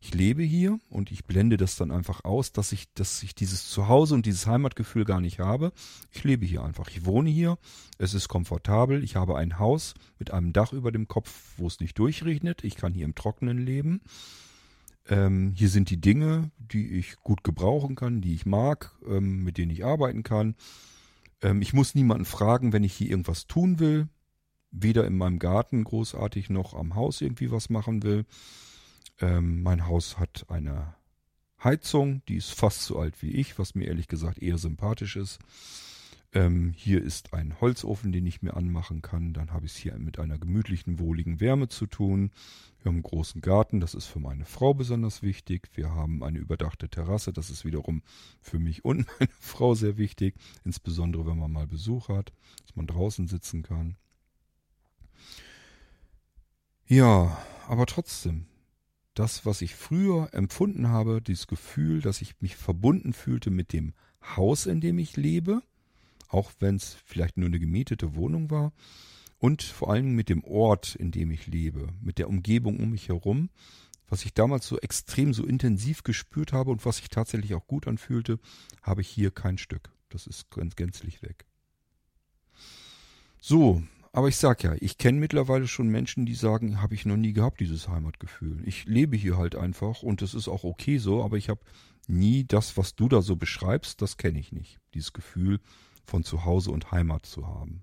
[0.00, 3.70] ich lebe hier und ich blende das dann einfach aus, dass ich, dass ich dieses
[3.70, 5.72] Zuhause und dieses Heimatgefühl gar nicht habe.
[6.10, 6.88] Ich lebe hier einfach.
[6.88, 7.58] Ich wohne hier.
[7.96, 9.02] Es ist komfortabel.
[9.02, 12.64] Ich habe ein Haus mit einem Dach über dem Kopf, wo es nicht durchregnet.
[12.64, 14.02] Ich kann hier im Trockenen leben.
[15.08, 19.58] Ähm, hier sind die Dinge, die ich gut gebrauchen kann, die ich mag, ähm, mit
[19.58, 20.54] denen ich arbeiten kann.
[21.40, 24.08] Ähm, ich muss niemanden fragen, wenn ich hier irgendwas tun will.
[24.76, 28.26] Weder in meinem Garten großartig noch am Haus irgendwie was machen will.
[29.20, 30.94] Ähm, mein Haus hat eine
[31.62, 35.38] Heizung, die ist fast so alt wie ich, was mir ehrlich gesagt eher sympathisch ist.
[36.34, 39.32] Ähm, hier ist ein Holzofen, den ich mir anmachen kann.
[39.32, 42.32] Dann habe ich es hier mit einer gemütlichen, wohligen Wärme zu tun.
[42.80, 45.68] Wir haben einen großen Garten, das ist für meine Frau besonders wichtig.
[45.74, 48.02] Wir haben eine überdachte Terrasse, das ist wiederum
[48.42, 50.34] für mich und meine Frau sehr wichtig.
[50.64, 53.96] Insbesondere wenn man mal Besuch hat, dass man draußen sitzen kann.
[56.86, 58.46] Ja, aber trotzdem,
[59.14, 63.94] das, was ich früher empfunden habe, dieses Gefühl, dass ich mich verbunden fühlte mit dem
[64.36, 65.62] Haus, in dem ich lebe,
[66.28, 68.72] auch wenn es vielleicht nur eine gemietete Wohnung war,
[69.38, 73.08] und vor allem mit dem Ort, in dem ich lebe, mit der Umgebung um mich
[73.08, 73.50] herum,
[74.08, 77.86] was ich damals so extrem, so intensiv gespürt habe und was sich tatsächlich auch gut
[77.86, 78.38] anfühlte,
[78.82, 79.90] habe ich hier kein Stück.
[80.08, 81.46] Das ist ganz gänzlich weg.
[83.40, 83.82] So,
[84.14, 87.32] aber ich sag ja, ich kenne mittlerweile schon Menschen, die sagen, habe ich noch nie
[87.32, 88.62] gehabt, dieses Heimatgefühl.
[88.64, 91.60] Ich lebe hier halt einfach und es ist auch okay so, aber ich habe
[92.06, 94.78] nie das, was du da so beschreibst, das kenne ich nicht.
[94.94, 95.58] Dieses Gefühl
[96.04, 97.82] von Zuhause und Heimat zu haben.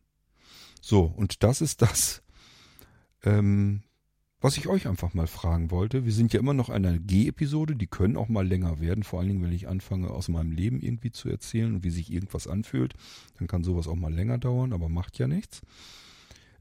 [0.79, 2.23] So, und das ist das,
[3.23, 3.83] ähm,
[4.39, 6.05] was ich euch einfach mal fragen wollte.
[6.05, 9.19] Wir sind ja immer noch in einer G-Episode, die können auch mal länger werden, vor
[9.19, 12.47] allen Dingen, wenn ich anfange, aus meinem Leben irgendwie zu erzählen und wie sich irgendwas
[12.47, 12.93] anfühlt,
[13.37, 15.61] dann kann sowas auch mal länger dauern, aber macht ja nichts.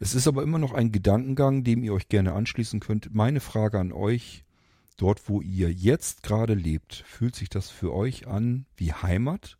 [0.03, 3.15] Es ist aber immer noch ein Gedankengang, dem ihr euch gerne anschließen könnt.
[3.15, 4.47] Meine Frage an euch,
[4.97, 9.59] dort wo ihr jetzt gerade lebt, fühlt sich das für euch an wie Heimat?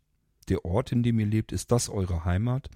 [0.49, 2.71] Der Ort, in dem ihr lebt, ist das eure Heimat?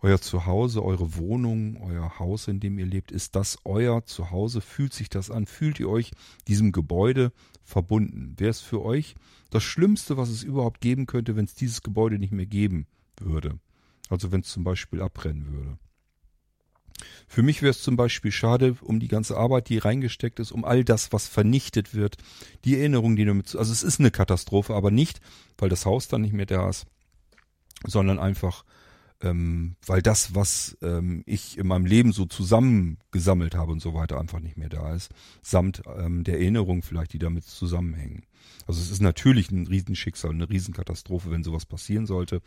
[0.00, 4.60] Euer Zuhause, eure Wohnung, euer Haus, in dem ihr lebt, ist das euer Zuhause?
[4.60, 5.46] Fühlt sich das an?
[5.46, 6.12] Fühlt ihr euch
[6.46, 7.32] diesem Gebäude
[7.64, 8.34] verbunden?
[8.38, 9.16] Wäre es für euch
[9.50, 12.86] das Schlimmste, was es überhaupt geben könnte, wenn es dieses Gebäude nicht mehr geben
[13.18, 13.58] würde?
[14.08, 15.78] Also wenn es zum Beispiel abbrennen würde.
[17.28, 20.64] Für mich wäre es zum Beispiel schade um die ganze Arbeit, die reingesteckt ist, um
[20.64, 22.16] all das, was vernichtet wird,
[22.64, 25.20] die Erinnerungen, die damit, also es ist eine Katastrophe, aber nicht,
[25.58, 26.86] weil das Haus dann nicht mehr da ist,
[27.86, 28.64] sondern einfach,
[29.22, 34.18] ähm, weil das, was ähm, ich in meinem Leben so zusammengesammelt habe und so weiter,
[34.20, 35.10] einfach nicht mehr da ist,
[35.42, 38.24] samt ähm, der Erinnerung vielleicht, die damit zusammenhängen.
[38.66, 42.42] Also es ist natürlich ein Riesenschicksal, eine Riesenkatastrophe, wenn sowas passieren sollte.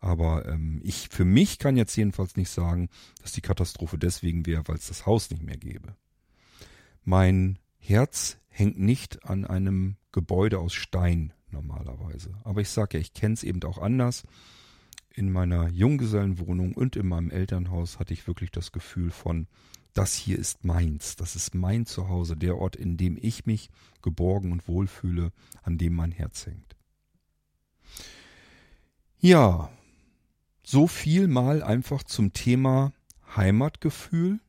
[0.00, 2.88] Aber ähm, ich für mich kann jetzt jedenfalls nicht sagen,
[3.22, 5.96] dass die Katastrophe deswegen wäre, weil es das Haus nicht mehr gäbe.
[7.04, 12.34] Mein Herz hängt nicht an einem Gebäude aus Stein normalerweise.
[12.44, 14.24] Aber ich sage ja, ich kenne es eben auch anders.
[15.16, 19.46] In meiner Junggesellenwohnung und in meinem Elternhaus hatte ich wirklich das Gefühl von,
[19.94, 23.70] das hier ist meins, das ist mein Zuhause, der Ort, in dem ich mich
[24.02, 26.76] geborgen und wohlfühle, an dem mein Herz hängt.
[29.18, 29.70] Ja,
[30.62, 32.92] so viel mal einfach zum Thema
[33.34, 34.40] Heimatgefühl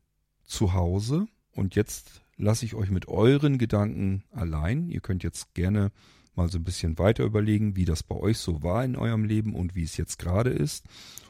[0.44, 1.28] zu Hause.
[1.52, 4.90] Und jetzt lasse ich euch mit euren Gedanken allein.
[4.90, 5.94] Ihr könnt jetzt gerne
[6.38, 9.56] mal so ein bisschen weiter überlegen, wie das bei euch so war in eurem Leben
[9.56, 10.86] und wie es jetzt gerade ist.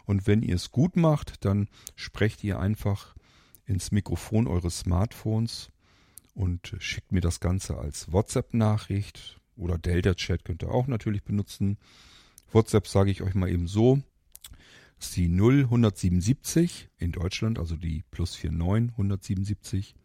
[0.05, 3.15] Und wenn ihr es gut macht, dann sprecht ihr einfach
[3.65, 5.69] ins Mikrofon eures Smartphones
[6.33, 11.77] und schickt mir das Ganze als WhatsApp-Nachricht oder Delta-Chat könnt ihr auch natürlich benutzen.
[12.51, 14.01] WhatsApp sage ich euch mal eben so,
[14.99, 19.95] ist die 0177 in Deutschland, also die plus 49 177.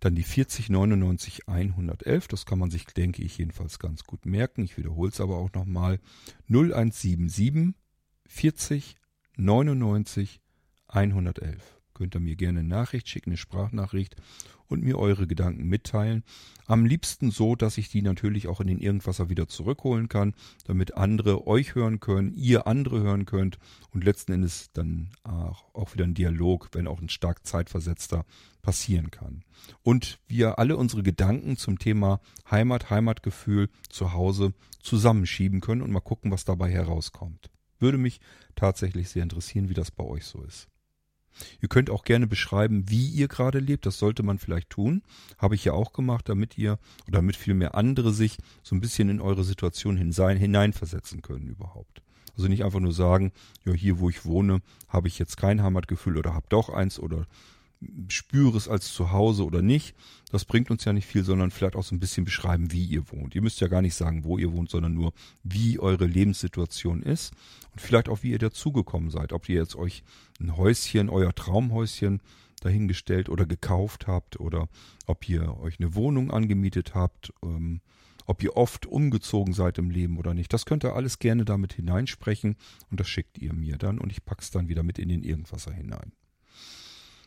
[0.00, 4.64] Dann die 40 99 111, das kann man sich, denke ich, jedenfalls ganz gut merken.
[4.64, 6.00] Ich wiederhole es aber auch nochmal.
[6.48, 7.74] 0177
[8.26, 8.96] 40
[9.36, 10.40] 99
[10.86, 14.16] 111 könnt ihr mir gerne eine Nachricht schicken, eine Sprachnachricht
[14.68, 16.24] und mir eure Gedanken mitteilen.
[16.64, 20.32] Am liebsten so, dass ich die natürlich auch in den Irgendwasser wieder zurückholen kann,
[20.64, 23.58] damit andere euch hören können, ihr andere hören könnt
[23.90, 28.24] und letzten Endes dann auch wieder ein Dialog, wenn auch ein stark zeitversetzter,
[28.62, 29.44] passieren kann.
[29.82, 32.20] Und wir alle unsere Gedanken zum Thema
[32.50, 37.50] Heimat, Heimatgefühl zu Hause zusammenschieben können und mal gucken, was dabei herauskommt.
[37.78, 38.20] Würde mich
[38.56, 40.69] tatsächlich sehr interessieren, wie das bei euch so ist.
[41.60, 43.86] Ihr könnt auch gerne beschreiben, wie ihr gerade lebt.
[43.86, 45.02] Das sollte man vielleicht tun.
[45.38, 49.08] Habe ich ja auch gemacht, damit ihr oder damit vielmehr andere sich so ein bisschen
[49.08, 52.02] in eure Situation hineinversetzen können überhaupt.
[52.36, 53.32] Also nicht einfach nur sagen,
[53.64, 57.26] ja, hier wo ich wohne, habe ich jetzt kein Heimatgefühl oder habe doch eins oder
[58.08, 59.94] spüre es als zu Hause oder nicht.
[60.30, 63.10] Das bringt uns ja nicht viel, sondern vielleicht auch so ein bisschen beschreiben, wie ihr
[63.10, 63.34] wohnt.
[63.34, 65.12] Ihr müsst ja gar nicht sagen, wo ihr wohnt, sondern nur,
[65.42, 67.32] wie eure Lebenssituation ist
[67.72, 69.32] und vielleicht auch, wie ihr dazugekommen seid.
[69.32, 70.04] Ob ihr jetzt euch
[70.40, 72.20] ein Häuschen, euer Traumhäuschen
[72.60, 74.68] dahingestellt oder gekauft habt oder
[75.06, 77.80] ob ihr euch eine Wohnung angemietet habt, ähm,
[78.26, 80.52] ob ihr oft umgezogen seid im Leben oder nicht.
[80.52, 82.56] Das könnt ihr alles gerne damit hineinsprechen
[82.90, 85.72] und das schickt ihr mir dann und ich pack's dann wieder mit in den Irgendwasser
[85.72, 86.12] hinein.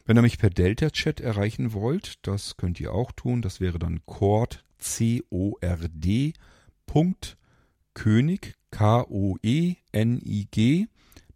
[0.06, 3.42] Wenn ihr mich per Delta-Chat erreichen wollt, das könnt ihr auch tun.
[3.42, 6.34] Das wäre dann Cord, C-O-R-D,
[6.86, 7.38] Punkt,
[7.94, 9.78] König, K-O-E-N-I-G,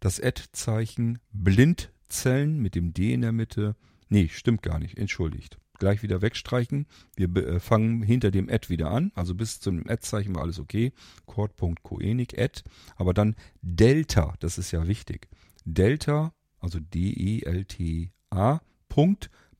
[0.00, 3.74] das Ad-Zeichen, Blindzellen mit dem D in der Mitte.
[4.10, 5.56] Nee, stimmt gar nicht, entschuldigt.
[5.78, 6.86] Gleich wieder wegstreichen.
[7.16, 9.12] Wir äh, fangen hinter dem Ad wieder an.
[9.14, 10.92] Also bis zum Ad-Zeichen war alles okay.
[11.24, 12.64] Cord.koenig, Ad.
[12.96, 15.28] Aber dann Delta, das ist ja wichtig.
[15.64, 18.60] Delta, also D-E-L-T A.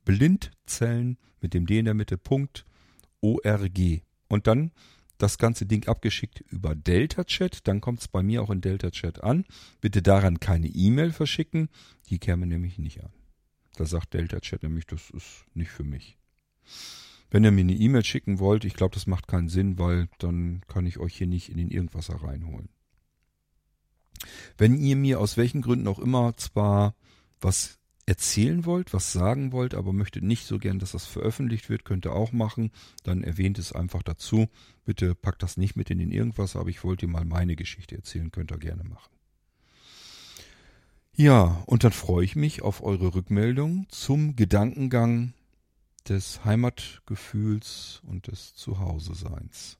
[0.05, 2.19] Blindzellen mit dem D in der Mitte.
[3.21, 4.01] ORG.
[4.27, 4.71] Und dann
[5.17, 7.67] das ganze Ding abgeschickt über Delta Chat.
[7.67, 9.45] Dann kommt es bei mir auch in Delta Chat an.
[9.81, 11.69] Bitte daran keine E-Mail verschicken.
[12.09, 13.11] Die käme nämlich nicht an.
[13.75, 16.17] Da sagt Delta Chat nämlich, das ist nicht für mich.
[17.29, 20.61] Wenn ihr mir eine E-Mail schicken wollt, ich glaube, das macht keinen Sinn, weil dann
[20.67, 22.69] kann ich euch hier nicht in den Irgendwasser reinholen.
[24.57, 26.95] Wenn ihr mir aus welchen Gründen auch immer zwar
[27.39, 27.77] was
[28.09, 32.07] erzählen wollt, was sagen wollt, aber möchtet nicht so gern, dass das veröffentlicht wird, könnt
[32.07, 32.71] ihr auch machen.
[33.03, 34.49] Dann erwähnt es einfach dazu.
[34.83, 37.95] Bitte packt das nicht mit in den irgendwas, aber ich wollte dir mal meine Geschichte
[37.95, 39.11] erzählen, könnt ihr gerne machen.
[41.15, 45.33] Ja, und dann freue ich mich auf eure Rückmeldung zum Gedankengang
[46.07, 49.77] des Heimatgefühls und des Zuhause-Seins.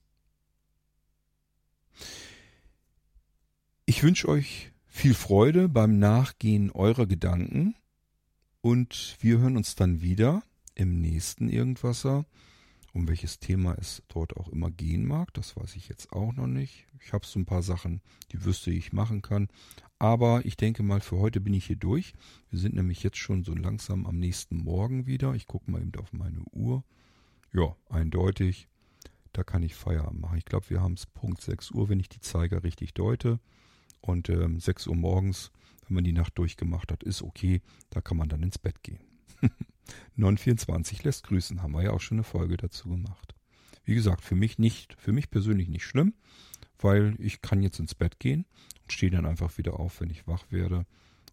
[3.86, 7.74] Ich wünsche euch viel Freude beim Nachgehen eurer Gedanken
[8.60, 10.42] und wir hören uns dann wieder
[10.74, 12.26] im nächsten Irgendwasser.
[12.92, 16.48] Um welches Thema es dort auch immer gehen mag, das weiß ich jetzt auch noch
[16.48, 16.86] nicht.
[17.04, 18.00] Ich habe so ein paar Sachen,
[18.32, 19.48] die wüsste ich machen kann.
[20.00, 22.14] Aber ich denke mal, für heute bin ich hier durch.
[22.48, 25.34] Wir sind nämlich jetzt schon so langsam am nächsten Morgen wieder.
[25.34, 26.82] Ich gucke mal eben auf meine Uhr.
[27.52, 28.66] Ja, eindeutig.
[29.32, 30.38] Da kann ich Feierabend machen.
[30.38, 33.38] Ich glaube, wir haben es Punkt 6 Uhr, wenn ich die Zeiger richtig deute.
[34.00, 35.52] Und ähm, 6 Uhr morgens
[35.90, 37.62] wenn man die Nacht durchgemacht hat, ist okay.
[37.90, 39.00] Da kann man dann ins Bett gehen.
[40.14, 43.34] 924 lässt grüßen, haben wir ja auch schon eine Folge dazu gemacht.
[43.84, 46.14] Wie gesagt, für mich nicht, für mich persönlich nicht schlimm,
[46.78, 48.46] weil ich kann jetzt ins Bett gehen
[48.82, 50.86] und stehe dann einfach wieder auf, wenn ich wach werde.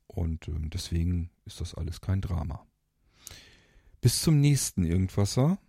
[0.08, 2.66] Und ähm, deswegen ist das alles kein Drama.
[4.02, 5.60] Bis zum nächsten Irgendwasser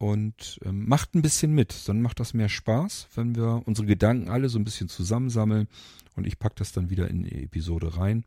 [0.00, 1.86] und ähm, macht ein bisschen mit.
[1.86, 5.68] Dann macht das mehr Spaß, wenn wir unsere Gedanken alle so ein bisschen zusammensammeln
[6.16, 8.24] und ich packe das dann wieder in die Episode rein.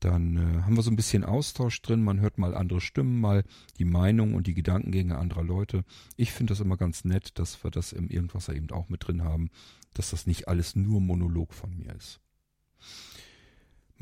[0.00, 2.02] Dann äh, haben wir so ein bisschen Austausch drin.
[2.02, 3.44] Man hört mal andere Stimmen, mal
[3.78, 5.84] die Meinung und die Gedankengänge anderer Leute.
[6.16, 9.22] Ich finde das immer ganz nett, dass wir das im Irgendwasser eben auch mit drin
[9.22, 9.50] haben,
[9.92, 12.20] dass das nicht alles nur Monolog von mir ist.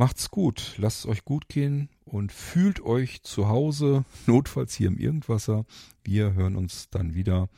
[0.00, 4.96] Macht's gut, lasst es euch gut gehen und fühlt euch zu Hause, notfalls hier im
[4.96, 5.66] Irgendwasser.
[6.02, 7.50] Wir hören uns dann wieder.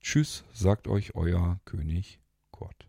[0.00, 2.20] Tschüss, sagt euch euer König
[2.52, 2.88] Kurt.